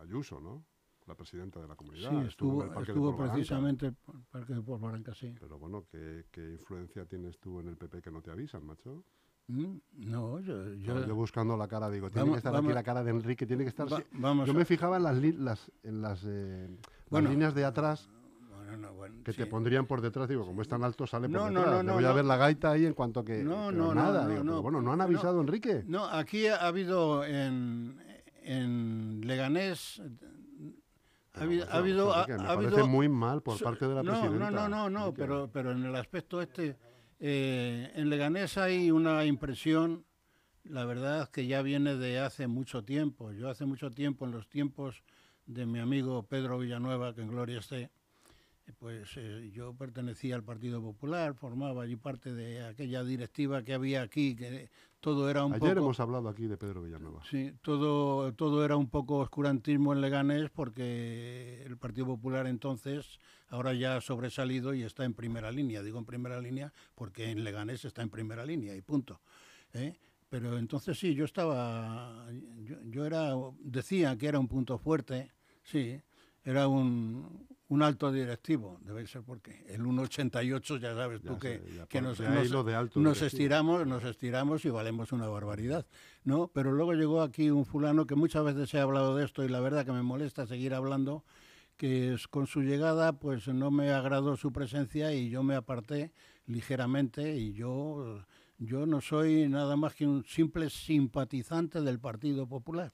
Ayuso, 0.00 0.40
¿no? 0.40 0.64
La 1.06 1.14
presidenta 1.14 1.60
de 1.60 1.66
la 1.66 1.74
comunidad. 1.74 2.10
sí, 2.10 2.16
en 2.16 2.26
estuvo, 2.26 2.62
el 2.62 2.68
Parque 2.68 2.92
de 2.92 2.92
estuvo 2.92 3.10
Polvaranca. 3.10 3.34
precisamente 3.34 3.86
en 3.86 3.96
el 4.14 4.24
Parque 4.30 4.54
de 4.54 5.14
sí. 5.14 5.34
Pero 5.40 5.58
bueno, 5.58 5.84
¿qué, 5.90 6.26
qué 6.30 6.52
influencia 6.52 7.04
tienes 7.04 7.38
tú 7.38 7.60
en 7.60 7.68
el 7.68 7.76
PP 7.76 8.00
que 8.00 8.10
no 8.10 8.22
te 8.22 8.30
avisan, 8.30 8.64
macho? 8.64 9.04
Mm, 9.48 9.78
No, 9.96 10.38
yo... 10.40 10.74
yo- 10.74 11.14
buscando 11.14 11.56
la 11.56 11.66
cara, 11.66 11.90
digo, 11.90 12.08
tiene 12.08 12.22
Vamos- 12.22 12.34
que 12.34 12.38
estar 12.38 12.52
vamos- 12.52 12.68
aquí 12.68 12.74
la 12.74 12.82
cara 12.82 13.02
de 13.02 13.10
Enrique, 13.10 13.46
tiene 13.46 13.64
que 13.64 13.68
estar... 13.70 13.92
va- 13.92 14.02
vamos 14.12 14.46
Yo 14.46 14.52
a- 14.52 14.56
me 14.56 14.64
fijaba 14.64 14.96
en 14.96 15.02
las, 15.02 15.16
li- 15.16 15.32
las, 15.32 15.70
en 15.82 16.00
las, 16.02 16.22
eh, 16.24 16.68
las 17.10 17.22
líneas 17.24 17.54
de 17.54 17.64
atrás 17.64 18.08
Bueno, 18.54 18.76
no, 18.76 18.92
bueno, 18.94 19.16
que 19.24 19.32
te 19.32 19.46
pondrían 19.46 19.86
por 19.86 20.00
detrás, 20.00 20.28
digo, 20.28 20.46
como 20.46 20.62
es 20.62 20.68
tan 20.68 20.84
alto 20.84 21.04
sale 21.06 21.28
por 21.28 21.36
No, 21.40 21.46
detrás. 21.46 21.66
no, 21.66 21.82
no, 21.82 21.94
voy 21.94 22.04
a 22.04 22.12
ver 22.12 22.24
la 22.24 22.36
gaita 22.36 22.70
ahí 22.70 22.86
en 22.86 22.94
cuanto 22.94 23.24
que 23.24 23.42
No, 23.42 23.72
no, 23.72 23.92
nada. 23.92 24.20
digo, 24.28 24.42
pero 24.42 24.44
no. 24.44 24.62
bueno, 24.62 24.80
¿no 24.82 24.92
han 24.92 25.00
avisado 25.00 25.40
Enrique? 25.40 25.82
No, 25.86 26.04
aquí 26.06 26.46
ha 26.46 26.56
habido 26.66 27.24
en, 27.24 28.00
en 28.44 29.20
Leganés. 29.26 30.00
Ha 31.34 31.42
habido, 31.42 31.66
ha 31.68 31.74
habido, 31.78 32.12
ha- 32.14 32.22
Enrique, 32.24 32.38
me 32.42 32.44
ha 32.48 32.54
parece 32.54 32.74
habido- 32.74 32.86
muy 32.88 33.08
mal 33.08 33.42
por 33.42 33.60
parte 33.60 33.88
de 33.88 33.94
la 33.96 34.02
no, 34.04 34.12
presidenta. 34.12 34.50
No, 34.50 34.68
no, 34.68 34.88
no, 34.88 34.90
no, 35.06 35.14
pero, 35.14 35.48
pero 35.52 35.72
en 35.72 35.84
el 35.84 35.96
aspecto 35.96 36.40
este, 36.40 36.76
eh, 37.20 37.92
en 37.94 38.08
Leganés 38.08 38.56
hay 38.56 38.90
una 38.90 39.26
impresión, 39.26 40.06
la 40.64 40.86
verdad, 40.86 41.30
que 41.30 41.46
ya 41.46 41.60
viene 41.60 41.96
de 41.96 42.18
hace 42.18 42.46
mucho 42.46 42.82
tiempo. 42.82 43.32
Yo 43.32 43.50
hace 43.50 43.66
mucho 43.66 43.90
tiempo, 43.90 44.24
en 44.24 44.32
los 44.32 44.48
tiempos 44.48 45.02
de 45.44 45.66
mi 45.66 45.80
amigo 45.80 46.22
Pedro 46.22 46.58
Villanueva, 46.58 47.14
que 47.14 47.20
en 47.20 47.28
gloria 47.28 47.58
esté, 47.58 47.82
eh, 47.82 48.72
pues 48.78 49.10
eh, 49.16 49.50
yo 49.52 49.74
pertenecía 49.74 50.34
al 50.34 50.44
Partido 50.44 50.80
Popular, 50.80 51.34
formaba 51.34 51.82
allí 51.82 51.96
parte 51.96 52.32
de 52.32 52.64
aquella 52.64 53.04
directiva 53.04 53.62
que 53.62 53.74
había 53.74 54.00
aquí, 54.00 54.34
que 54.34 54.70
todo 55.00 55.30
era 55.30 55.44
un 55.44 55.54
Ayer 55.54 55.74
poco... 55.74 55.80
hemos 55.80 56.00
hablado 56.00 56.28
aquí 56.28 56.46
de 56.46 56.56
Pedro 56.56 56.82
Villanueva. 56.82 57.22
Sí, 57.28 57.52
todo, 57.62 58.32
todo 58.34 58.64
era 58.64 58.76
un 58.76 58.88
poco 58.88 59.16
oscurantismo 59.18 59.92
en 59.92 60.00
Leganés 60.00 60.50
porque 60.50 61.62
el 61.66 61.76
Partido 61.76 62.06
Popular 62.06 62.46
entonces 62.46 63.18
ahora 63.48 63.72
ya 63.74 63.96
ha 63.96 64.00
sobresalido 64.00 64.74
y 64.74 64.82
está 64.82 65.04
en 65.04 65.14
primera 65.14 65.50
línea. 65.50 65.82
Digo 65.82 65.98
en 65.98 66.04
primera 66.04 66.40
línea 66.40 66.72
porque 66.94 67.30
en 67.30 67.44
Leganés 67.44 67.84
está 67.84 68.02
en 68.02 68.10
primera 68.10 68.44
línea 68.44 68.76
y 68.76 68.82
punto. 68.82 69.20
¿eh? 69.72 69.96
Pero 70.28 70.58
entonces 70.58 70.98
sí, 70.98 71.14
yo 71.14 71.24
estaba, 71.24 72.26
yo, 72.62 72.76
yo 72.84 73.04
era, 73.04 73.32
decía 73.58 74.16
que 74.16 74.28
era 74.28 74.38
un 74.38 74.46
punto 74.46 74.78
fuerte, 74.78 75.32
sí, 75.64 76.00
era 76.44 76.68
un, 76.68 77.48
un 77.70 77.82
alto 77.82 78.10
directivo, 78.12 78.78
debe 78.84 79.06
ser 79.06 79.22
porque 79.22 79.64
el 79.68 79.82
1,88 79.82 80.78
ya 80.80 80.94
sabes 80.94 81.22
tú 81.22 81.34
Ya 81.34 81.38
que, 81.38 81.58
sé, 81.58 81.86
que 81.88 82.00
nos, 82.02 82.18
nos- 82.20 82.36
estiramos, 83.22 83.86
nos 83.86 84.04
estiramos 84.04 84.64
y 84.64 84.70
valemos 84.70 85.12
una 85.12 85.28
barbaridad, 85.28 85.86
¿no? 86.24 86.48
Pero 86.52 86.72
luego 86.72 86.92
llegó 86.94 87.22
aquí 87.22 87.48
un 87.50 87.64
fulano 87.64 88.06
que 88.06 88.16
muchas 88.16 88.44
veces 88.44 88.74
he 88.74 88.80
hablado 88.80 89.16
de 89.16 89.24
esto 89.24 89.44
y 89.44 89.48
la 89.48 89.60
verdad 89.60 89.86
que 89.86 89.92
me 89.92 90.02
molesta 90.02 90.46
seguir 90.46 90.74
hablando, 90.74 91.24
que 91.76 92.12
es- 92.14 92.26
con 92.28 92.46
su 92.46 92.60
llegada 92.62 93.12
pues 93.14 93.46
no 93.48 93.70
me 93.70 93.90
agradó 93.90 94.36
su 94.36 94.52
presencia 94.52 95.14
y 95.14 95.30
yo 95.30 95.42
me 95.42 95.54
aparté 95.54 96.12
ligeramente 96.46 97.36
y 97.36 97.52
yo, 97.52 98.24
yo 98.58 98.84
no 98.84 99.00
soy 99.00 99.48
nada 99.48 99.76
más 99.76 99.94
que 99.94 100.06
un 100.06 100.24
simple 100.24 100.68
simpatizante 100.70 101.80
del 101.80 102.00
Partido 102.00 102.46
Popular. 102.48 102.92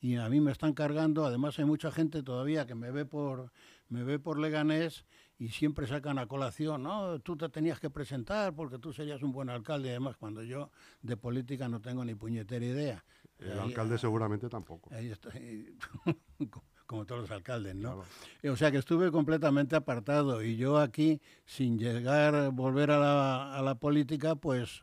Y 0.00 0.16
a 0.16 0.28
mí 0.28 0.40
me 0.40 0.52
están 0.52 0.72
cargando, 0.74 1.24
además 1.24 1.58
hay 1.58 1.64
mucha 1.64 1.90
gente 1.90 2.22
todavía 2.22 2.66
que 2.66 2.74
me 2.74 2.90
ve 2.90 3.04
por, 3.06 3.50
me 3.88 4.04
ve 4.04 4.18
por 4.18 4.38
Leganés 4.38 5.04
y 5.38 5.48
siempre 5.48 5.86
sacan 5.86 6.18
a 6.18 6.26
colación, 6.26 6.82
no, 6.82 7.18
tú 7.20 7.36
te 7.36 7.48
tenías 7.48 7.80
que 7.80 7.90
presentar 7.90 8.54
porque 8.54 8.78
tú 8.78 8.92
serías 8.92 9.22
un 9.22 9.32
buen 9.32 9.48
alcalde, 9.50 9.90
además 9.90 10.16
cuando 10.16 10.42
yo 10.42 10.70
de 11.02 11.16
política 11.16 11.68
no 11.68 11.80
tengo 11.80 12.04
ni 12.04 12.14
puñetera 12.14 12.64
idea. 12.64 13.04
El 13.38 13.52
Ahí- 13.52 13.58
alcalde 13.58 13.98
seguramente 13.98 14.48
tampoco. 14.48 14.90
Ahí 14.94 15.12
como 16.86 17.04
todos 17.04 17.22
los 17.22 17.30
alcaldes, 17.30 17.74
¿no? 17.74 17.94
Claro. 17.94 18.04
Eh, 18.42 18.50
O 18.50 18.56
sea 18.56 18.70
que 18.70 18.78
estuve 18.78 19.10
completamente 19.10 19.76
apartado 19.76 20.42
y 20.42 20.56
yo 20.56 20.78
aquí, 20.78 21.20
sin 21.44 21.78
llegar, 21.78 22.50
volver 22.52 22.90
a 22.92 22.98
la, 22.98 23.56
a 23.56 23.62
la 23.62 23.74
política, 23.74 24.36
pues 24.36 24.82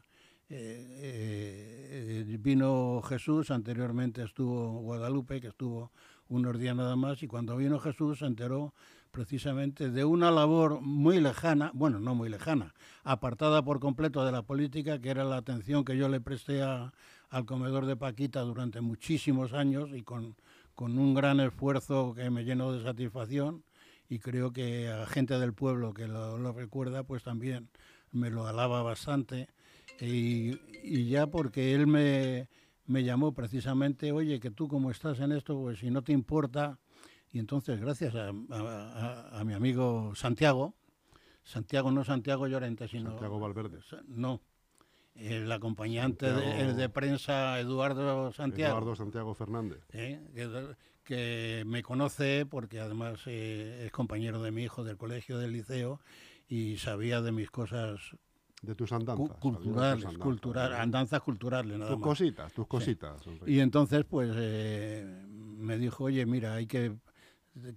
eh, 0.49 2.25
eh, 2.29 2.38
vino 2.39 3.01
Jesús, 3.01 3.51
anteriormente 3.51 4.23
estuvo 4.23 4.82
Guadalupe, 4.82 5.41
que 5.41 5.47
estuvo 5.47 5.91
unos 6.29 6.60
días 6.60 6.75
nada 6.75 6.95
más, 6.95 7.23
y 7.23 7.27
cuando 7.27 7.56
vino 7.58 7.79
Jesús 7.79 8.19
se 8.19 8.25
enteró 8.25 8.73
precisamente 9.12 9.89
de 9.89 10.06
una 10.06 10.32
labor 10.32 10.82
muy 10.82 11.19
lejana, 11.19 11.71
bueno, 11.73 11.99
no 11.99 12.15
muy 12.15 12.29
lejana, 12.29 12.73
apartada 13.03 13.63
por 13.63 13.79
completo 13.79 14.25
de 14.25 14.32
la 14.32 14.41
política, 14.41 14.99
que 14.99 15.10
era 15.10 15.23
la 15.23 15.38
atención 15.38 15.86
que 15.86 15.95
yo 15.95 16.10
le 16.10 16.19
presté 16.19 16.63
al 16.63 17.45
comedor 17.45 17.86
de 17.86 17.95
Paquita 17.95 18.41
durante 18.41 18.82
muchísimos 18.82 19.53
años 19.53 19.89
y 19.93 20.01
con, 20.01 20.36
un 20.75 21.13
gran 21.13 21.39
esfuerzo 21.39 22.13
que 22.15 22.29
me 22.29 22.43
llenó 22.43 22.73
de 22.73 22.84
satisfacción 22.84 23.63
y 24.10 24.19
creo 24.19 24.51
que 24.51 24.89
a 24.89 25.06
gente 25.06 25.39
del 25.39 25.53
pueblo 25.53 25.93
que 25.93 26.08
lo 26.08 26.51
recuerda 26.51 27.03
pues 27.03 27.23
también 27.23 27.69
me 28.12 28.29
lo 28.29 28.47
alaba 28.47 28.82
bastante 28.82 29.47
y, 29.99 30.60
y 30.84 31.08
ya 31.10 31.27
porque 31.27 31.73
él 31.73 31.88
me, 31.88 32.47
me 32.86 33.03
llamó 33.03 33.34
precisamente, 33.34 34.12
oye, 34.12 34.39
que 34.39 34.51
tú 34.51 34.67
como 34.67 34.91
estás 34.91 35.19
en 35.19 35.32
esto, 35.32 35.60
pues 35.60 35.79
si 35.79 35.89
no 35.91 36.01
te 36.03 36.12
importa, 36.12 36.79
y 37.32 37.39
entonces 37.39 37.79
gracias 37.79 38.15
a, 38.15 38.29
a- 38.29 39.43
mi 39.43 39.53
amigo 39.53 40.13
Santiago, 40.15 40.73
Santiago 41.43 41.91
no 41.91 42.03
Santiago 42.03 42.47
Llorente, 42.47 42.88
sino... 42.88 43.12
Santiago 43.12 43.39
Valverde. 43.39 43.79
No, 44.08 44.41
el 45.15 45.51
acompañante 45.51 46.32
de, 46.32 46.62
el 46.62 46.75
de 46.77 46.89
prensa 46.89 47.60
Eduardo 47.60 48.32
Santiago. 48.32 48.71
Eduardo 48.77 48.95
Santiago 48.95 49.34
Fernández. 49.36 49.79
¿eh? 49.93 50.21
que, 50.34 50.75
que 51.03 51.63
me 51.65 51.84
conoce 51.84 52.45
porque 52.45 52.79
además 52.79 53.21
eh, 53.25 53.84
es 53.86 53.91
compañero 53.91 54.41
de 54.41 54.51
mi 54.51 54.63
hijo 54.63 54.84
del 54.84 54.97
colegio, 54.97 55.38
del 55.38 55.51
liceo, 55.53 55.99
y 56.47 56.77
sabía 56.77 57.21
de 57.21 57.32
mis 57.32 57.51
cosas 57.51 58.15
De 58.63 58.76
tus 58.76 58.93
andanzas. 58.93 59.38
culturales, 59.39 60.06
andanzas, 60.06 60.17
cultural, 60.17 60.73
andanzas 60.73 61.21
culturales, 61.21 61.78
nada 61.78 61.91
Tus 61.91 61.99
más. 61.99 62.08
cositas, 62.08 62.54
tus 62.54 62.65
cositas. 62.65 63.21
Y 63.45 63.60
entonces, 63.60 64.06
pues, 64.06 64.32
eh, 64.36 65.06
me 65.58 65.78
dijo, 65.78 66.06
oye, 66.06 66.26
mira, 66.26 66.54
hay 66.54 66.65
que, 66.65 66.95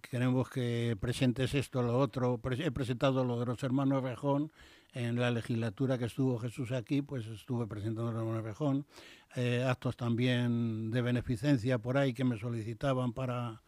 queremos 0.01 0.49
que 0.49 0.97
presentes 1.01 1.55
esto, 1.55 1.83
lo 1.83 1.99
otro. 1.99 2.41
He 2.53 2.71
presentado 2.71 3.25
lo 3.25 3.41
de 3.41 3.47
los 3.47 3.61
hermanos 3.65 4.05
Rejón 4.05 4.53
en 4.93 5.17
la 5.17 5.33
legislatura 5.33 5.99
que 5.99 6.05
estuvo 6.05 6.39
Jesús 6.39 6.71
aquí, 6.71 7.03
pues 7.03 7.27
estuve 7.27 7.67
presentando 7.67 8.13
los 8.13 8.21
hermanos 8.21 8.45
Rejón. 8.45 8.87
Eh, 9.35 9.65
actos 9.69 9.97
también 9.97 10.91
de 10.93 11.03
beneficencia 11.03 11.79
por 11.79 11.99
ahí 11.99 12.15
que 12.15 12.25
me 12.25 12.39
solicitaban 12.39 13.13
para, 13.13 13.61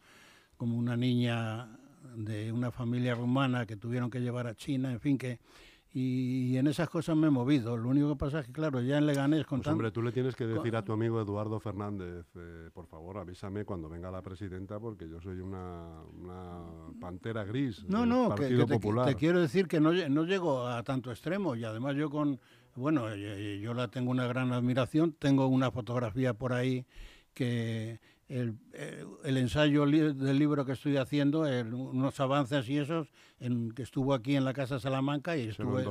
como 0.55 0.77
una 0.77 0.95
niña 0.95 1.67
de 2.15 2.53
una 2.53 2.71
familia 2.71 3.13
rumana 3.13 3.65
que 3.65 3.75
tuvieron 3.75 4.09
que 4.09 4.21
llevar 4.21 4.47
a 4.47 4.55
China, 4.55 4.89
en 4.93 5.01
fin, 5.01 5.17
que... 5.17 5.39
Y, 5.91 6.55
en 6.57 6.67
esas 6.67 6.87
cosas 6.87 7.15
me 7.17 7.27
he 7.27 7.29
movido. 7.31 7.75
Lo 7.75 7.89
único 7.89 8.09
que 8.09 8.15
pasa 8.15 8.41
es 8.41 8.45
que, 8.45 8.51
claro, 8.51 8.79
ya 8.81 8.99
en 8.99 9.07
Leganés 9.07 9.45
con 9.47 9.59
Pues 9.59 9.65
tan- 9.65 9.73
hombre, 9.73 9.91
tú 9.91 10.03
le 10.03 10.11
tienes 10.11 10.35
que 10.35 10.45
decir 10.45 10.75
a 10.75 10.83
tu 10.83 10.93
amigo 10.93 11.19
Eduardo 11.19 11.59
Fernández, 11.59 12.25
eh, 12.35 12.69
por 12.73 12.85
favor, 12.85 13.17
avísame 13.17 13.65
cuando 13.65 13.89
venga 13.89 14.11
la 14.11 14.21
presidenta, 14.21 14.79
porque 14.79 15.09
yo 15.09 15.19
soy 15.19 15.39
una, 15.39 16.03
una 16.21 16.63
pantera 16.99 17.43
gris 17.43 17.83
No, 17.87 18.01
del 18.01 18.09
no, 18.09 18.23
que, 18.35 18.41
Partido 18.41 18.59
que 18.59 18.73
te, 18.73 18.73
Popular. 18.79 19.05
te 19.07 19.15
quiero 19.15 19.41
decir 19.41 19.67
que 19.67 19.79
no, 19.79 19.91
no 19.91 20.23
llego 20.25 20.67
a 20.67 20.83
tanto 20.83 21.09
extremo 21.09 21.55
y 21.55 21.63
además 21.63 21.95
yo 21.95 22.11
con, 22.11 22.39
bueno, 22.75 23.09
eh, 23.11 23.59
yo 23.59 23.73
la 23.73 23.87
tengo 23.87 24.11
una 24.11 24.27
gran 24.27 24.53
admiración, 24.53 25.13
tengo 25.17 25.47
una 25.47 25.71
fotografía 25.71 26.35
por 26.35 26.53
ahí 26.53 26.85
que 27.33 27.99
el, 28.29 28.55
eh, 28.73 29.03
el 29.25 29.37
ensayo 29.37 29.85
li- 29.85 30.13
del 30.13 30.39
libro 30.39 30.63
que 30.65 30.71
estoy 30.73 30.95
haciendo, 30.97 31.45
el- 31.45 31.73
unos 31.73 32.19
avances 32.19 32.69
y 32.69 32.77
esos, 32.77 33.11
en, 33.39 33.71
que 33.71 33.81
estuvo 33.81 34.13
aquí 34.13 34.35
en 34.35 34.45
la 34.45 34.53
Casa 34.53 34.79
Salamanca 34.79 35.35
y 35.35 35.51
Se 35.51 35.63
lo 35.63 35.69
estuve... 35.69 35.83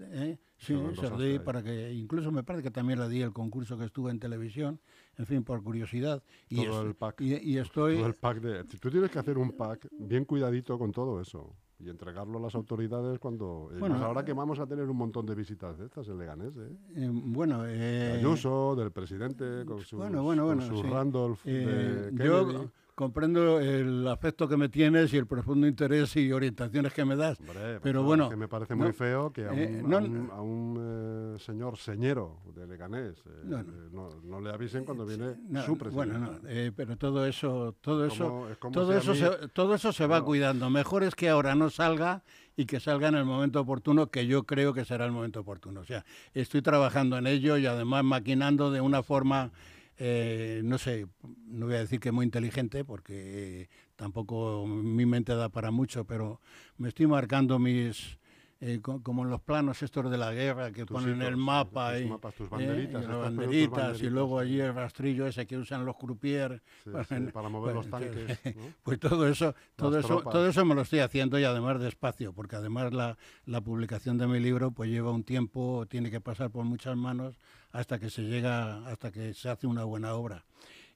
¿Eh? 0.00 0.38
Se 0.58 0.66
Sí, 0.66 0.72
lo 0.72 0.94
se 0.96 1.10
lo 1.10 1.18
di 1.18 1.38
para 1.44 1.62
que, 1.62 1.92
incluso 1.92 2.32
me 2.32 2.42
parece 2.42 2.62
que 2.62 2.70
también 2.70 2.98
le 2.98 3.08
di 3.08 3.20
el 3.22 3.32
concurso 3.32 3.76
que 3.78 3.84
estuve 3.84 4.10
en 4.10 4.18
televisión, 4.18 4.80
en 5.18 5.26
fin, 5.26 5.44
por 5.44 5.62
curiosidad. 5.62 6.22
Y, 6.48 6.64
Todo 6.64 6.80
es- 6.80 6.86
el 6.88 6.94
pack. 6.94 7.20
y, 7.20 7.34
y 7.36 7.58
estoy... 7.58 7.96
Todo 7.96 8.06
el 8.06 8.14
pack 8.14 8.40
de... 8.40 8.64
Tú 8.64 8.90
tienes 8.90 9.10
que 9.10 9.18
hacer 9.18 9.36
un 9.38 9.52
pack 9.52 9.86
bien 9.92 10.24
cuidadito 10.24 10.78
con 10.78 10.90
todo 10.90 11.20
eso. 11.20 11.54
Y 11.84 11.90
entregarlo 11.90 12.38
a 12.38 12.42
las 12.42 12.54
autoridades 12.54 13.18
cuando... 13.18 13.70
y 13.74 13.78
Bueno, 13.78 13.96
más 13.96 14.04
ahora 14.04 14.24
que 14.24 14.32
vamos 14.32 14.58
a 14.58 14.66
tener 14.66 14.88
un 14.88 14.96
montón 14.96 15.26
de 15.26 15.34
visitas 15.34 15.78
de 15.78 15.86
estas 15.86 16.08
en 16.08 16.18
Leganés, 16.18 16.56
¿eh? 16.56 16.76
Eh, 16.96 17.10
bueno, 17.12 17.64
eh, 17.66 18.14
Ayuso, 18.18 18.74
del 18.74 18.90
presidente, 18.90 19.64
con 19.66 19.80
sus, 19.80 19.98
bueno, 19.98 20.22
bueno, 20.22 20.46
con 20.46 20.56
bueno, 20.56 20.70
sus 20.70 20.80
sí. 20.80 20.88
Randolph, 20.88 21.40
eh, 21.44 22.10
de 22.10 22.24
yo 22.24 22.46
Kennedy. 22.46 22.68
Comprendo 22.94 23.58
el 23.60 24.06
afecto 24.06 24.46
que 24.48 24.56
me 24.56 24.68
tienes 24.68 25.12
y 25.12 25.16
el 25.16 25.26
profundo 25.26 25.66
interés 25.66 26.14
y 26.16 26.32
orientaciones 26.32 26.92
que 26.92 27.04
me 27.04 27.16
das. 27.16 27.40
Hombre, 27.40 27.80
pero 27.82 28.00
pues, 28.00 28.06
bueno, 28.06 28.28
que 28.28 28.36
me 28.36 28.46
parece 28.48 28.76
no, 28.76 28.84
muy 28.84 28.92
feo 28.92 29.32
que 29.32 29.46
a 29.46 29.50
un, 29.52 29.58
eh, 29.58 29.82
a 29.84 29.88
no- 29.88 29.98
un- 29.98 30.30
a 30.30 30.40
un, 30.40 31.34
eh, 31.36 31.38
señor 31.40 31.76
señero 31.76 32.38
de 32.54 32.66
Leganés 32.66 33.16
eh, 33.26 33.30
No, 33.44 33.62
no. 33.62 33.72
no, 33.92 34.08
no 34.22 34.40
le 34.40 34.50
avisen 34.50 34.84
cuando 34.84 35.04
viene 35.04 35.34
No, 35.48 35.62
su 35.64 35.76
presidente. 35.76 35.94
bueno, 36.18 36.38
no, 36.42 36.48
eh, 36.48 36.70
pero 36.74 36.96
todo 36.96 37.26
eso, 37.26 37.74
todo 37.80 38.06
eso, 38.06 38.24
Como- 38.28 38.48
es 38.48 38.58
todo 38.74 38.92
si 38.92 38.98
eso, 38.98 39.12
mí- 39.12 39.18
se, 39.40 39.48
todo 39.48 39.74
eso 39.74 39.92
se 39.92 40.06
va 40.06 40.22
cuidando. 40.24 40.70
Mejor 40.70 41.02
es 41.02 41.14
que 41.16 41.28
ahora 41.28 41.54
no 41.56 41.70
salga 41.70 42.22
y 42.56 42.66
que 42.66 42.78
salga 42.78 43.08
en 43.08 43.16
el 43.16 43.24
momento 43.24 43.60
oportuno, 43.60 44.06
que 44.10 44.28
yo 44.28 44.44
creo 44.44 44.72
que 44.72 44.84
será 44.84 45.04
el 45.04 45.10
momento 45.12 45.40
oportuno. 45.40 45.80
O 45.80 45.84
sea, 45.84 46.04
estoy 46.34 46.62
trabajando 46.62 47.18
en 47.18 47.26
ello 47.26 47.56
y 47.56 47.66
además 47.66 48.04
maquinando 48.04 48.70
de 48.70 48.80
una 48.80 49.02
forma, 49.02 49.50
eh, 49.98 50.60
no 50.64 50.78
sé, 50.78 51.06
no 51.46 51.66
voy 51.66 51.76
a 51.76 51.78
decir 51.80 52.00
que 52.00 52.12
muy 52.12 52.24
inteligente, 52.24 52.84
porque 52.84 53.62
eh, 53.62 53.68
tampoco 53.96 54.66
mi 54.66 55.06
mente 55.06 55.34
da 55.34 55.48
para 55.48 55.70
mucho, 55.70 56.04
pero 56.04 56.40
me 56.78 56.88
estoy 56.88 57.06
marcando 57.06 57.58
mis... 57.58 58.18
eh, 58.60 58.80
co- 58.80 59.02
como 59.02 59.24
en 59.24 59.30
los 59.30 59.40
planos 59.42 59.82
estos 59.82 60.10
de 60.10 60.16
la 60.16 60.32
guerra 60.32 60.72
que 60.72 60.86
Tus 60.86 60.94
ponen 61.02 61.20
el 61.20 61.32
hitos, 61.34 61.38
mapa 61.44 61.92
tus 61.92 62.00
y, 62.02 62.04
mapas, 62.06 62.34
tus 62.34 62.46
eh, 62.46 62.50
banderitas, 62.50 63.04
y 63.04 63.06
las 63.06 63.16
poniendo 63.16 63.18
tus 63.18 63.22
banderitas, 63.24 63.76
y 63.76 63.80
banderitas, 63.88 64.12
luego 64.12 64.38
allí 64.38 64.60
el 64.60 64.74
rastrillo 64.74 65.26
ese 65.26 65.46
que 65.46 65.58
usan 65.58 65.84
los 65.84 65.96
croupiers 65.96 66.62
Sí, 66.82 66.90
Bueno, 66.90 67.04
sí, 67.04 67.32
para 67.32 67.48
mover 67.48 67.74
los 67.74 67.90
tanques. 67.90 68.38
pues 68.82 68.98
todo 69.00 69.28
eso, 69.28 69.54
todo 69.76 69.98
eso, 69.98 70.08
tropas. 70.08 70.32
todo 70.32 70.48
eso 70.48 70.64
me 70.64 70.74
lo 70.74 70.82
estoy 70.82 71.00
haciendo 71.00 71.38
y 71.38 71.44
además 71.44 71.78
despacio, 71.80 72.32
porque 72.32 72.56
además 72.56 72.92
la, 72.94 73.16
la 73.44 73.60
publicación 73.60 74.18
de 74.18 74.26
mi 74.28 74.40
libro 74.40 74.70
pues 74.70 74.88
lleva 74.90 75.10
un 75.10 75.24
tiempo, 75.24 75.84
tiene 75.88 76.10
que 76.10 76.20
pasar 76.20 76.50
por 76.50 76.64
muchas 76.64 76.96
manos 76.96 77.38
hasta 77.74 77.98
que 77.98 78.08
se 78.08 78.22
llega, 78.22 78.86
hasta 78.86 79.10
que 79.10 79.34
se 79.34 79.48
hace 79.48 79.66
una 79.66 79.82
buena 79.82 80.14
obra. 80.14 80.44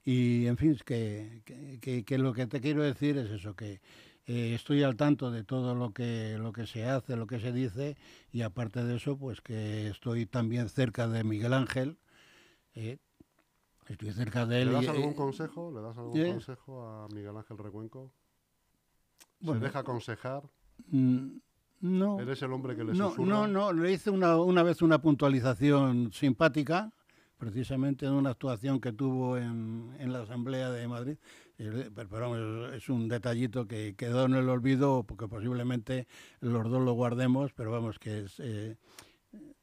Y 0.04 0.46
en 0.46 0.56
fin, 0.56 0.78
que, 0.86 1.42
que, 2.06 2.18
lo 2.18 2.32
que 2.32 2.46
te 2.46 2.60
quiero 2.60 2.82
decir 2.82 3.18
es 3.18 3.30
eso, 3.30 3.56
que 3.56 3.80
eh, 4.26 4.54
estoy 4.54 4.84
al 4.84 4.96
tanto 4.96 5.32
de 5.32 5.42
todo 5.42 5.74
lo 5.74 5.92
que, 5.92 6.38
lo 6.38 6.52
que 6.52 6.66
se 6.66 6.84
hace, 6.84 7.16
lo 7.16 7.26
que 7.26 7.40
se 7.40 7.52
dice, 7.52 7.96
y 8.32 8.42
aparte 8.42 8.84
de 8.84 8.96
eso, 8.96 9.18
pues 9.18 9.40
que 9.40 9.88
estoy 9.88 10.24
también 10.26 10.68
cerca 10.68 11.08
de 11.08 11.24
Miguel 11.24 11.52
Ángel. 11.52 11.98
eh, 12.74 12.98
estoy 13.88 14.12
cerca 14.12 14.46
de 14.46 14.62
él. 14.62 14.68
¿Le 14.68 14.74
das 14.74 14.84
y, 14.84 14.88
algún 14.90 15.12
eh, 15.12 15.16
consejo? 15.16 15.72
¿Le 15.72 15.80
das 15.80 15.98
algún 15.98 16.22
consejo 16.24 16.86
a 16.86 17.08
Miguel 17.08 17.36
Ángel 17.36 17.58
Recuenco? 17.58 18.12
Bueno, 19.40 19.60
¿Se 19.60 19.66
deja 19.66 19.80
aconsejar? 19.80 20.44
mm, 20.92 21.38
no. 21.80 22.18
¿Eres 22.20 22.42
el 22.42 22.52
hombre 22.52 22.76
que 22.76 22.84
le 22.84 22.92
No, 22.94 23.10
susurra? 23.10 23.26
no, 23.26 23.48
no, 23.48 23.72
le 23.72 23.92
hice 23.92 24.10
una, 24.10 24.36
una 24.36 24.62
vez 24.62 24.82
una 24.82 25.00
puntualización 25.00 26.12
simpática, 26.12 26.92
precisamente 27.38 28.06
en 28.06 28.12
una 28.12 28.30
actuación 28.30 28.80
que 28.80 28.92
tuvo 28.92 29.36
en, 29.36 29.94
en 29.98 30.12
la 30.12 30.22
Asamblea 30.22 30.70
de 30.70 30.88
Madrid. 30.88 31.16
Pero, 31.56 32.08
vamos, 32.10 32.72
es 32.74 32.88
un 32.88 33.08
detallito 33.08 33.66
que 33.66 33.94
quedó 33.96 34.26
en 34.26 34.34
el 34.34 34.48
olvido, 34.48 35.04
porque 35.04 35.26
posiblemente 35.26 36.06
los 36.40 36.68
dos 36.70 36.82
lo 36.82 36.92
guardemos, 36.92 37.52
pero 37.52 37.70
vamos, 37.72 37.98
que 37.98 38.20
es... 38.20 38.38
eh, 38.38 38.76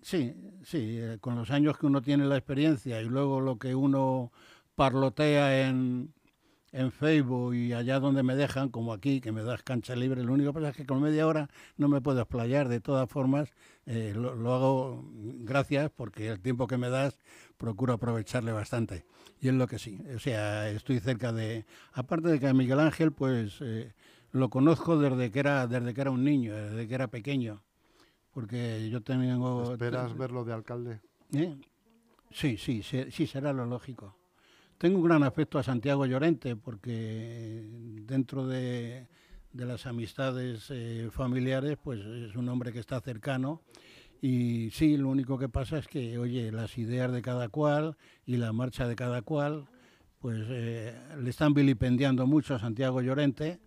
sí, 0.01 0.34
sí, 0.63 0.97
eh, 0.99 1.17
con 1.21 1.36
los 1.36 1.51
años 1.51 1.78
que 1.78 1.86
uno 1.86 2.01
tiene 2.01 2.25
la 2.25 2.38
experiencia 2.38 3.01
y 3.01 3.06
luego 3.06 3.39
lo 3.41 3.58
que 3.58 3.75
uno 3.75 4.32
parlotea 4.75 5.67
en, 5.67 6.13
en 6.75 6.91
Facebook 6.91 7.55
y 7.55 7.71
allá 7.71 8.01
donde 8.01 8.21
me 8.21 8.35
dejan, 8.35 8.67
como 8.67 8.91
aquí, 8.91 9.21
que 9.21 9.31
me 9.31 9.43
das 9.43 9.63
cancha 9.63 9.95
libre, 9.95 10.23
lo 10.23 10.33
único 10.33 10.51
que 10.51 10.55
pasa 10.55 10.69
es 10.71 10.75
que 10.75 10.85
con 10.85 11.01
media 11.01 11.25
hora 11.25 11.49
no 11.77 11.88
me 11.88 12.01
puedo 12.01 12.19
explayar. 12.19 12.67
De 12.67 12.81
todas 12.81 13.09
formas, 13.09 13.53
eh, 13.85 14.11
lo, 14.13 14.35
lo 14.35 14.53
hago 14.53 15.09
gracias 15.13 15.89
porque 15.95 16.27
el 16.27 16.41
tiempo 16.41 16.67
que 16.67 16.77
me 16.77 16.89
das 16.89 17.17
procuro 17.57 17.93
aprovecharle 17.93 18.51
bastante. 18.51 19.05
Y 19.39 19.47
es 19.47 19.53
lo 19.53 19.67
que 19.67 19.79
sí, 19.79 20.01
o 20.13 20.19
sea, 20.19 20.69
estoy 20.69 20.99
cerca 20.99 21.31
de... 21.31 21.65
Aparte 21.93 22.27
de 22.27 22.39
que 22.41 22.47
a 22.47 22.53
Miguel 22.53 22.81
Ángel, 22.81 23.13
pues 23.13 23.59
eh, 23.61 23.93
lo 24.31 24.49
conozco 24.49 24.97
desde 24.97 25.31
que, 25.31 25.39
era, 25.39 25.67
desde 25.67 25.93
que 25.93 26.01
era 26.01 26.11
un 26.11 26.25
niño, 26.25 26.53
desde 26.53 26.89
que 26.89 26.95
era 26.95 27.07
pequeño. 27.07 27.63
Porque 28.31 28.89
yo 28.89 29.01
tengo... 29.01 29.71
¿Esperas 29.71 30.17
verlo 30.17 30.43
de 30.43 30.53
alcalde? 30.53 30.99
¿Eh? 31.33 31.55
Sí, 32.31 32.57
sí, 32.57 32.83
sí, 32.83 33.05
sí, 33.11 33.27
será 33.27 33.53
lo 33.53 33.65
lógico. 33.65 34.13
Tengo 34.77 34.97
un 34.97 35.05
gran 35.05 35.23
afecto 35.23 35.57
a 35.57 35.63
Santiago 35.63 36.05
Llorente 36.05 36.57
porque 36.57 37.63
dentro 38.05 38.45
de, 38.45 39.07
de 39.53 39.65
las 39.65 39.85
amistades 39.85 40.67
eh, 40.69 41.07
familiares, 41.11 41.77
pues 41.81 42.01
es 42.01 42.35
un 42.35 42.49
hombre 42.49 42.73
que 42.73 42.79
está 42.79 42.99
cercano. 42.99 43.61
Y 44.21 44.69
sí, 44.71 44.97
lo 44.97 45.09
único 45.09 45.38
que 45.38 45.47
pasa 45.47 45.77
es 45.77 45.88
que, 45.88 46.17
oye, 46.17 46.51
las 46.51 46.77
ideas 46.77 47.11
de 47.13 47.21
cada 47.21 47.47
cual 47.47 47.95
y 48.25 48.35
la 48.35 48.51
marcha 48.51 48.85
de 48.88 48.97
cada 48.97 49.21
cual, 49.21 49.67
pues 50.19 50.43
eh, 50.49 50.93
le 51.21 51.29
están 51.29 51.53
vilipendiando 51.53 52.27
mucho 52.27 52.55
a 52.55 52.59
Santiago 52.59 53.01
Llorente 53.01 53.61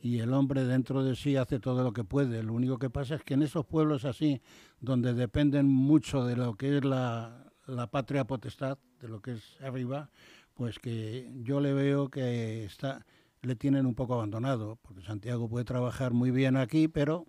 y 0.00 0.20
el 0.20 0.32
hombre 0.32 0.64
dentro 0.64 1.04
de 1.04 1.14
sí 1.14 1.36
hace 1.36 1.60
todo 1.60 1.82
lo 1.82 1.92
que 1.92 2.04
puede. 2.04 2.42
Lo 2.42 2.54
único 2.54 2.78
que 2.78 2.88
pasa 2.88 3.16
es 3.16 3.22
que 3.22 3.34
en 3.34 3.42
esos 3.42 3.66
pueblos 3.66 4.06
así, 4.06 4.40
donde 4.80 5.12
dependen 5.12 5.66
mucho 5.66 6.24
de 6.24 6.36
lo 6.36 6.54
que 6.54 6.78
es 6.78 6.84
la, 6.84 7.52
la 7.66 7.90
patria 7.90 8.24
potestad, 8.24 8.78
de 9.00 9.08
lo 9.08 9.20
que 9.20 9.32
es 9.32 9.60
arriba, 9.60 10.10
pues 10.54 10.78
que 10.78 11.30
yo 11.42 11.60
le 11.60 11.72
veo 11.72 12.08
que 12.08 12.64
está, 12.64 13.04
le 13.42 13.56
tienen 13.56 13.86
un 13.86 13.94
poco 13.94 14.14
abandonado, 14.14 14.78
porque 14.82 15.02
Santiago 15.02 15.48
puede 15.48 15.64
trabajar 15.64 16.12
muy 16.12 16.30
bien 16.30 16.56
aquí, 16.56 16.88
pero, 16.88 17.26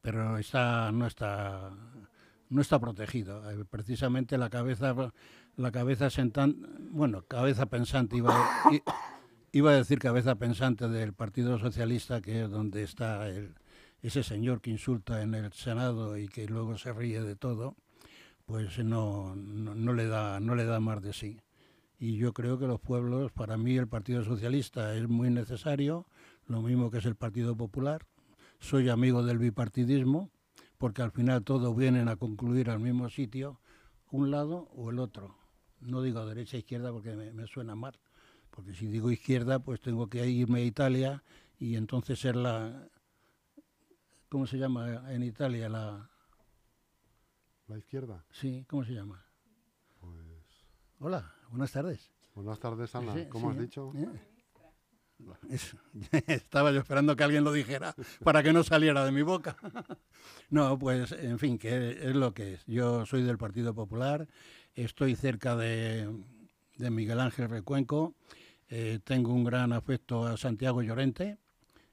pero 0.00 0.38
está, 0.38 0.90
no 0.92 1.06
está 1.06 1.72
no 2.48 2.60
está 2.62 2.78
protegido. 2.78 3.50
Eh, 3.50 3.64
Precisamente 3.64 4.38
la 4.38 4.50
cabeza 4.50 4.94
la 5.56 5.72
cabeza 5.72 6.08
bueno, 6.90 7.22
cabeza 7.22 7.66
pensante 7.66 8.16
iba 8.16 8.34
a, 8.34 8.70
iba 9.52 9.70
a 9.70 9.74
decir 9.74 9.98
cabeza 9.98 10.34
pensante 10.36 10.88
del 10.88 11.14
Partido 11.14 11.58
Socialista, 11.58 12.20
que 12.20 12.44
es 12.44 12.50
donde 12.50 12.82
está 12.82 13.28
el, 13.28 13.54
ese 14.02 14.22
señor 14.22 14.60
que 14.60 14.70
insulta 14.70 15.22
en 15.22 15.34
el 15.34 15.52
Senado 15.52 16.18
y 16.18 16.28
que 16.28 16.46
luego 16.46 16.76
se 16.76 16.92
ríe 16.92 17.22
de 17.22 17.36
todo, 17.36 17.74
pues 18.44 18.78
no, 18.78 19.34
no, 19.34 19.74
no 19.74 19.92
le 19.94 20.06
da 20.06 20.40
no 20.40 20.54
le 20.54 20.64
da 20.64 20.78
más 20.80 21.02
de 21.02 21.12
sí. 21.12 21.40
Y 21.98 22.16
yo 22.16 22.32
creo 22.32 22.58
que 22.58 22.66
los 22.66 22.80
pueblos, 22.80 23.32
para 23.32 23.56
mí 23.56 23.76
el 23.76 23.88
Partido 23.88 24.22
Socialista 24.22 24.94
es 24.94 25.08
muy 25.08 25.30
necesario, 25.30 26.06
lo 26.46 26.60
mismo 26.60 26.90
que 26.90 26.98
es 26.98 27.06
el 27.06 27.16
Partido 27.16 27.56
Popular. 27.56 28.06
Soy 28.60 28.88
amigo 28.88 29.22
del 29.22 29.38
bipartidismo, 29.38 30.30
porque 30.78 31.02
al 31.02 31.10
final 31.10 31.42
todos 31.42 31.74
vienen 31.74 32.08
a 32.08 32.16
concluir 32.16 32.68
al 32.70 32.80
mismo 32.80 33.08
sitio, 33.08 33.60
un 34.10 34.30
lado 34.30 34.68
o 34.74 34.90
el 34.90 34.98
otro. 34.98 35.36
No 35.80 36.02
digo 36.02 36.24
derecha 36.26 36.56
e 36.56 36.60
izquierda 36.60 36.92
porque 36.92 37.16
me, 37.16 37.32
me 37.32 37.46
suena 37.46 37.74
mal, 37.74 37.98
porque 38.50 38.74
si 38.74 38.86
digo 38.86 39.10
izquierda, 39.10 39.58
pues 39.58 39.80
tengo 39.80 40.08
que 40.08 40.26
irme 40.26 40.60
a 40.60 40.64
Italia 40.64 41.22
y 41.58 41.76
entonces 41.76 42.18
ser 42.18 42.36
la... 42.36 42.88
¿Cómo 44.28 44.46
se 44.46 44.58
llama 44.58 45.12
en 45.12 45.22
Italia? 45.22 45.68
La, 45.68 46.10
¿La 47.68 47.78
izquierda? 47.78 48.24
sí, 48.30 48.64
¿cómo 48.68 48.84
se 48.84 48.92
llama? 48.92 49.24
Pues... 50.00 50.12
Hola, 50.98 51.35
buenas 51.50 51.72
tardes. 51.72 52.10
Buenas 52.34 52.58
tardes, 52.60 52.94
Ana. 52.94 53.14
Sí, 53.14 53.26
¿Cómo 53.28 53.50
sí, 53.50 53.56
has 53.56 53.62
dicho? 53.62 53.92
¿Eh? 53.94 54.08
Estaba 56.26 56.72
yo 56.72 56.80
esperando 56.80 57.16
que 57.16 57.24
alguien 57.24 57.44
lo 57.44 57.52
dijera 57.52 57.94
para 58.22 58.42
que 58.42 58.52
no 58.52 58.62
saliera 58.62 59.04
de 59.04 59.12
mi 59.12 59.22
boca. 59.22 59.56
No, 60.48 60.78
pues 60.78 61.10
en 61.10 61.40
fin, 61.40 61.58
que 61.58 61.90
es 61.90 62.14
lo 62.14 62.32
que 62.32 62.54
es. 62.54 62.64
Yo 62.66 63.04
soy 63.04 63.24
del 63.24 63.36
Partido 63.36 63.74
Popular, 63.74 64.28
estoy 64.74 65.16
cerca 65.16 65.56
de, 65.56 66.08
de 66.76 66.90
Miguel 66.90 67.18
Ángel 67.18 67.48
Recuenco, 67.48 68.14
eh, 68.68 69.00
tengo 69.02 69.32
un 69.32 69.42
gran 69.42 69.72
afecto 69.72 70.24
a 70.24 70.36
Santiago 70.36 70.82
Llorente 70.82 71.38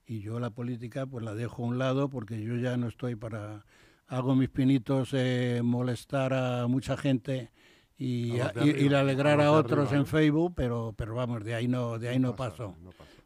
y 0.06 0.22
yo 0.22 0.39
la 0.39 0.52
política 0.52 1.08
pues 1.08 1.26
la 1.26 1.34
dejo 1.34 1.63
a 1.63 1.68
un 1.68 1.80
lado 1.80 2.10
porque 2.10 2.42
yo 2.42 2.56
ya 2.58 2.78
no 2.78 2.88
estoy 2.88 3.16
para... 3.16 3.66
Hago 4.06 4.36
mis 4.36 4.50
pinitos 4.50 5.10
eh, 5.13 5.62
molestar 5.63 6.34
a 6.34 6.68
mucha 6.68 6.96
gente 6.96 7.52
y, 7.98 8.40
A 8.40 8.50
de 8.50 8.96
a- 8.96 9.00
alegrar 9.00 9.40
a 9.42 9.52
otros 9.52 9.88
arriba, 9.88 9.94
en 9.96 10.00
¿no? 10.00 10.06
Facebook, 10.06 10.54
pero, 10.56 10.94
pero 10.98 11.16
vamos, 11.16 11.44
de 11.44 11.56
ahí 11.56 11.68
no, 11.68 12.00
de 12.00 12.10
ahí 12.10 12.20
no 12.20 12.36
no. 12.36 12.76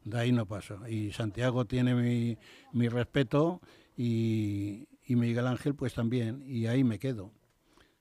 De 0.03 0.17
ahí 0.19 0.31
no 0.31 0.45
paso. 0.45 0.87
Y 0.87 1.11
Santiago 1.11 1.65
tiene 1.65 1.93
mi, 1.95 2.37
mi 2.73 2.87
respeto 2.87 3.61
y, 3.97 4.87
y 5.05 5.15
Miguel 5.15 5.47
Ángel 5.47 5.75
pues 5.75 5.93
también. 5.93 6.43
Y 6.47 6.67
ahí 6.67 6.83
me 6.83 6.97
quedo. 6.99 7.31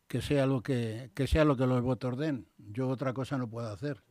Que 0.07 0.23
sea 0.23 0.47
lo 0.47 0.63
que, 0.63 1.11
que 1.15 1.27
sea 1.27 1.45
lo 1.45 1.57
que 1.57 1.67
los 1.67 1.83
votos 1.83 2.17
den. 2.17 2.47
Yo 2.59 2.89
otra 2.89 3.13
cosa 3.13 3.37
no 3.39 3.49
puedo 3.51 3.69
hacer. 3.69 4.03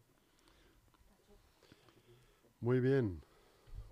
Muy 2.60 2.80
bien, 2.80 3.22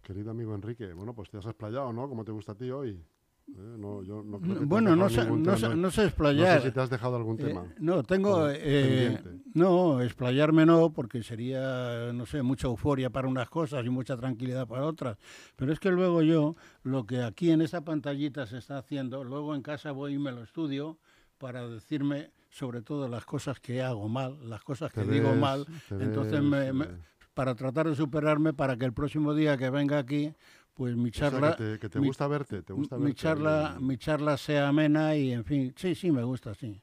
querido 0.01 0.31
amigo 0.31 0.55
Enrique. 0.55 0.91
Bueno, 0.93 1.13
pues 1.13 1.29
te 1.29 1.37
has 1.37 1.45
explayado, 1.45 1.93
¿no? 1.93 2.09
Como 2.09 2.25
te 2.25 2.31
gusta 2.31 2.53
a 2.53 2.55
ti 2.55 2.69
hoy. 2.71 3.01
¿Eh? 3.45 3.75
No, 3.77 4.01
yo 4.03 4.23
no 4.23 4.39
creo 4.39 4.59
que 4.59 4.65
Bueno, 4.65 4.95
no 4.95 5.09
sé, 5.09 5.25
no 5.29 5.57
sé, 5.57 5.75
no 5.75 5.91
sé 5.91 6.01
No 6.01 6.07
explayar. 6.07 6.61
sé 6.61 6.67
si 6.69 6.73
te 6.73 6.79
has 6.81 6.89
dejado 6.89 7.17
algún 7.17 7.39
Eh, 7.39 7.43
tema. 7.43 7.65
no, 7.79 8.01
tengo, 8.03 8.47
eh. 8.49 9.19
No, 9.53 10.01
explayarme 10.01 10.65
no, 10.65 10.91
porque 10.93 11.21
sería, 11.23 12.11
no 12.13 12.25
sé, 12.25 12.41
mucha 12.41 12.67
euforia 12.67 13.09
para 13.09 13.27
unas 13.27 13.49
cosas 13.49 13.85
y 13.85 13.89
mucha 13.89 14.15
tranquilidad 14.17 14.67
para 14.67 14.85
otras. 14.85 15.17
Pero 15.55 15.73
es 15.73 15.79
que 15.79 15.91
luego 15.91 16.21
yo, 16.21 16.55
lo 16.83 17.05
que 17.05 17.21
aquí 17.21 17.51
en 17.51 17.61
esa 17.61 17.81
pantallita 17.81 18.45
se 18.47 18.57
está 18.57 18.77
haciendo, 18.77 19.23
luego 19.23 19.53
en 19.55 19.61
casa 19.61 19.91
voy 19.91 20.13
y 20.15 20.19
me 20.19 20.31
lo 20.31 20.41
estudio 20.43 20.97
para 21.37 21.67
decirme 21.67 22.31
sobre 22.49 22.81
todo 22.81 23.07
las 23.09 23.25
cosas 23.25 23.59
que 23.59 23.81
hago 23.81 24.07
mal, 24.07 24.37
las 24.49 24.63
cosas 24.63 24.91
que 24.93 25.03
digo 25.03 25.35
mal. 25.35 25.65
Entonces, 25.89 26.33
ves, 26.39 26.43
me- 26.43 26.73
me- 26.73 26.87
para 27.33 27.55
tratar 27.55 27.89
de 27.89 27.95
superarme, 27.95 28.53
para 28.53 28.77
que 28.77 28.85
el 28.85 28.93
próximo 28.93 29.33
día 29.33 29.57
que 29.57 29.69
venga 29.71 29.97
aquí, 29.97 30.33
pues 30.73 30.95
mi 30.95 31.09
o 31.09 31.13
sea, 31.13 31.29
charla... 31.31 31.55
que 31.55 31.63
te, 31.63 31.79
que 31.79 31.89
te 31.89 31.99
mi- 31.99 32.07
gusta 32.07 32.27
verte, 32.27 32.61
te 32.63 32.73
gusta 32.73 32.97
mi 32.97 33.05
verte 33.05 33.19
charla, 33.21 33.77
mi 33.79 33.97
charla 33.97 34.37
sea 34.37 34.67
amena 34.69 35.15
y, 35.15 35.31
en 35.31 35.43
fin, 35.45 35.73
sí, 35.75 35.95
sí, 35.95 36.11
me 36.11 36.23
gusta, 36.23 36.53
sí. 36.55 36.81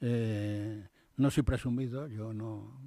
Eh, 0.00 0.86
no 1.16 1.30
soy 1.30 1.42
presumido, 1.42 2.08
yo 2.08 2.32
no, 2.32 2.80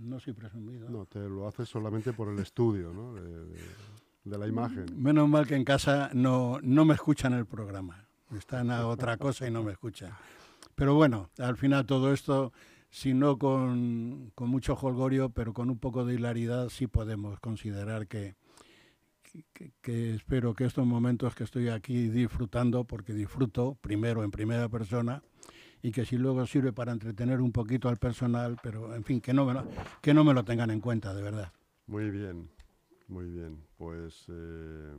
no 0.00 0.20
soy 0.20 0.32
presumido. 0.32 0.88
No, 0.88 1.06
te 1.06 1.18
lo 1.28 1.46
haces 1.46 1.68
solamente 1.68 2.12
por 2.12 2.28
el 2.28 2.38
estudio, 2.38 2.92
¿no? 2.92 3.14
De, 3.14 3.22
de- 3.46 3.90
de 4.22 4.36
la 4.38 4.46
imagen. 4.46 4.84
Menos 5.02 5.28
mal 5.30 5.46
que 5.46 5.56
en 5.56 5.64
casa 5.64 6.10
no, 6.12 6.58
no 6.62 6.84
me 6.84 6.92
escuchan 6.94 7.32
el 7.32 7.46
programa. 7.46 8.06
Están 8.36 8.70
a 8.70 8.86
otra 8.86 9.16
cosa 9.16 9.48
y 9.48 9.50
no 9.50 9.62
me 9.62 9.72
escuchan. 9.72 10.12
Pero 10.74 10.94
bueno, 10.94 11.30
al 11.38 11.56
final 11.56 11.86
todo 11.86 12.12
esto, 12.12 12.52
si 12.90 13.14
no 13.14 13.38
con, 13.38 14.30
con 14.34 14.50
mucho 14.50 14.76
jolgorio, 14.76 15.30
pero 15.30 15.54
con 15.54 15.70
un 15.70 15.78
poco 15.78 16.04
de 16.04 16.14
hilaridad, 16.14 16.68
sí 16.68 16.86
podemos 16.86 17.40
considerar 17.40 18.06
que, 18.08 18.36
que- 19.80 20.14
espero 20.14 20.54
que 20.54 20.64
estos 20.64 20.86
momentos 20.86 21.34
que 21.34 21.44
estoy 21.44 21.68
aquí 21.68 22.08
disfrutando, 22.08 22.84
porque 22.84 23.12
disfruto 23.12 23.76
primero 23.80 24.22
en 24.24 24.30
primera 24.30 24.68
persona, 24.68 25.22
y 25.82 25.92
que 25.92 26.04
si 26.04 26.16
luego 26.18 26.46
sirve 26.46 26.72
para 26.72 26.92
entretener 26.92 27.40
un 27.40 27.52
poquito 27.52 27.88
al 27.88 27.96
personal, 27.96 28.58
pero 28.62 28.94
en 28.94 29.02
fin, 29.04 29.20
que 29.20 29.32
no 29.32 29.46
me 29.46 29.54
lo, 29.54 29.66
que 30.02 30.12
no 30.12 30.24
me 30.24 30.34
lo 30.34 30.44
tengan 30.44 30.70
en 30.70 30.80
cuenta, 30.80 31.14
de 31.14 31.22
verdad. 31.22 31.52
Muy 31.86 32.10
bien, 32.10 32.50
muy 33.08 33.24
bien. 33.30 33.64
Pues, 33.78 34.26
eh, 34.28 34.92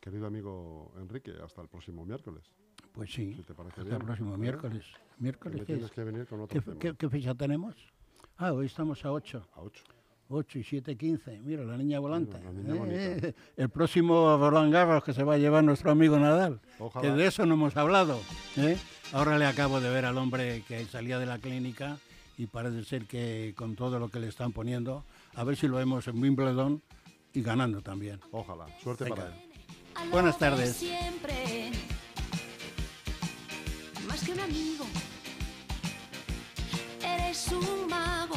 querido 0.00 0.26
amigo 0.26 0.92
Enrique, 0.98 1.32
hasta 1.44 1.62
el 1.62 1.68
próximo 1.68 2.04
miércoles. 2.04 2.44
Pues 2.92 3.12
sí, 3.12 3.34
Si 3.34 3.42
te 3.42 3.54
parece 3.54 3.80
hasta 3.80 3.84
bien. 3.84 3.96
el 4.00 4.04
próximo 4.06 4.34
¿eh? 4.34 4.38
miércoles. 4.38 4.84
¿Miércoles 5.18 5.56
qué 5.58 5.62
es? 5.62 5.66
tienes 5.78 5.90
que 5.92 6.02
venir 6.04 6.26
con 6.26 6.38
¿Qué, 6.48 6.58
otro 6.58 6.60
fe- 6.62 6.70
tema. 6.70 6.80
qué- 6.80 6.94
qué 6.96 7.08
fecha 7.10 7.34
tenemos? 7.34 7.76
Ah, 8.36 8.52
hoy 8.52 8.66
estamos 8.66 9.04
a 9.04 9.12
8. 9.12 9.46
A 9.54 9.60
8. 9.62 9.84
8 10.30 10.58
y 10.58 10.64
7, 10.64 10.96
15. 10.96 11.40
Mira, 11.44 11.64
la 11.64 11.76
niña 11.76 11.98
volante. 11.98 12.38
la 12.42 12.50
niña 12.52 12.84
Eh, 12.88 13.34
el 13.56 13.68
próximo 13.70 14.36
Roland 14.36 14.72
Garros 14.72 15.02
que 15.02 15.12
se 15.14 15.24
va 15.24 15.34
a 15.34 15.38
llevar 15.38 15.64
nuestro 15.64 15.90
amigo 15.90 16.18
Nadal. 16.18 16.60
Ojalá. 16.78 17.02
Que 17.02 17.14
de 17.16 17.26
eso 17.26 17.46
no 17.46 17.54
hemos 17.54 17.76
hablado. 17.76 18.20
¿eh? 18.56 18.76
Ahora 19.12 19.38
le 19.38 19.46
acabo 19.46 19.80
de 19.80 19.88
ver 19.90 20.04
al 20.04 20.18
hombre 20.18 20.62
que 20.68 20.84
salía 20.84 21.18
de 21.18 21.26
la 21.26 21.38
clínica 21.38 21.98
y 22.36 22.46
parece 22.46 22.84
ser 22.84 23.06
que 23.06 23.54
con 23.56 23.74
todo 23.74 23.98
lo 23.98 24.10
que 24.10 24.20
le 24.20 24.28
están 24.28 24.52
poniendo, 24.52 25.04
a 25.34 25.44
ver 25.44 25.56
si 25.56 25.66
lo 25.66 25.76
vemos 25.76 26.06
en 26.08 26.22
Wimbledon 26.22 26.82
y 27.32 27.42
ganando 27.42 27.80
también. 27.80 28.20
Ojalá. 28.30 28.66
Suerte 28.82 29.04
Venga. 29.04 29.16
para 29.16 29.28
él. 29.28 30.10
Buenas 30.12 30.38
tardes. 30.38 30.76
Siempre. 30.76 31.70
Más 34.06 34.22
que 34.24 34.32
un 34.32 34.40
amigo. 34.40 34.84
Eres 37.02 37.48
un 37.50 37.88
mago 37.88 38.36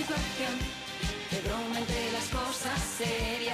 situación, 0.00 0.54
de 1.30 1.40
broma 1.46 1.78
entre 1.78 2.12
las 2.12 2.26
cosas 2.28 2.80
serias. 2.96 3.49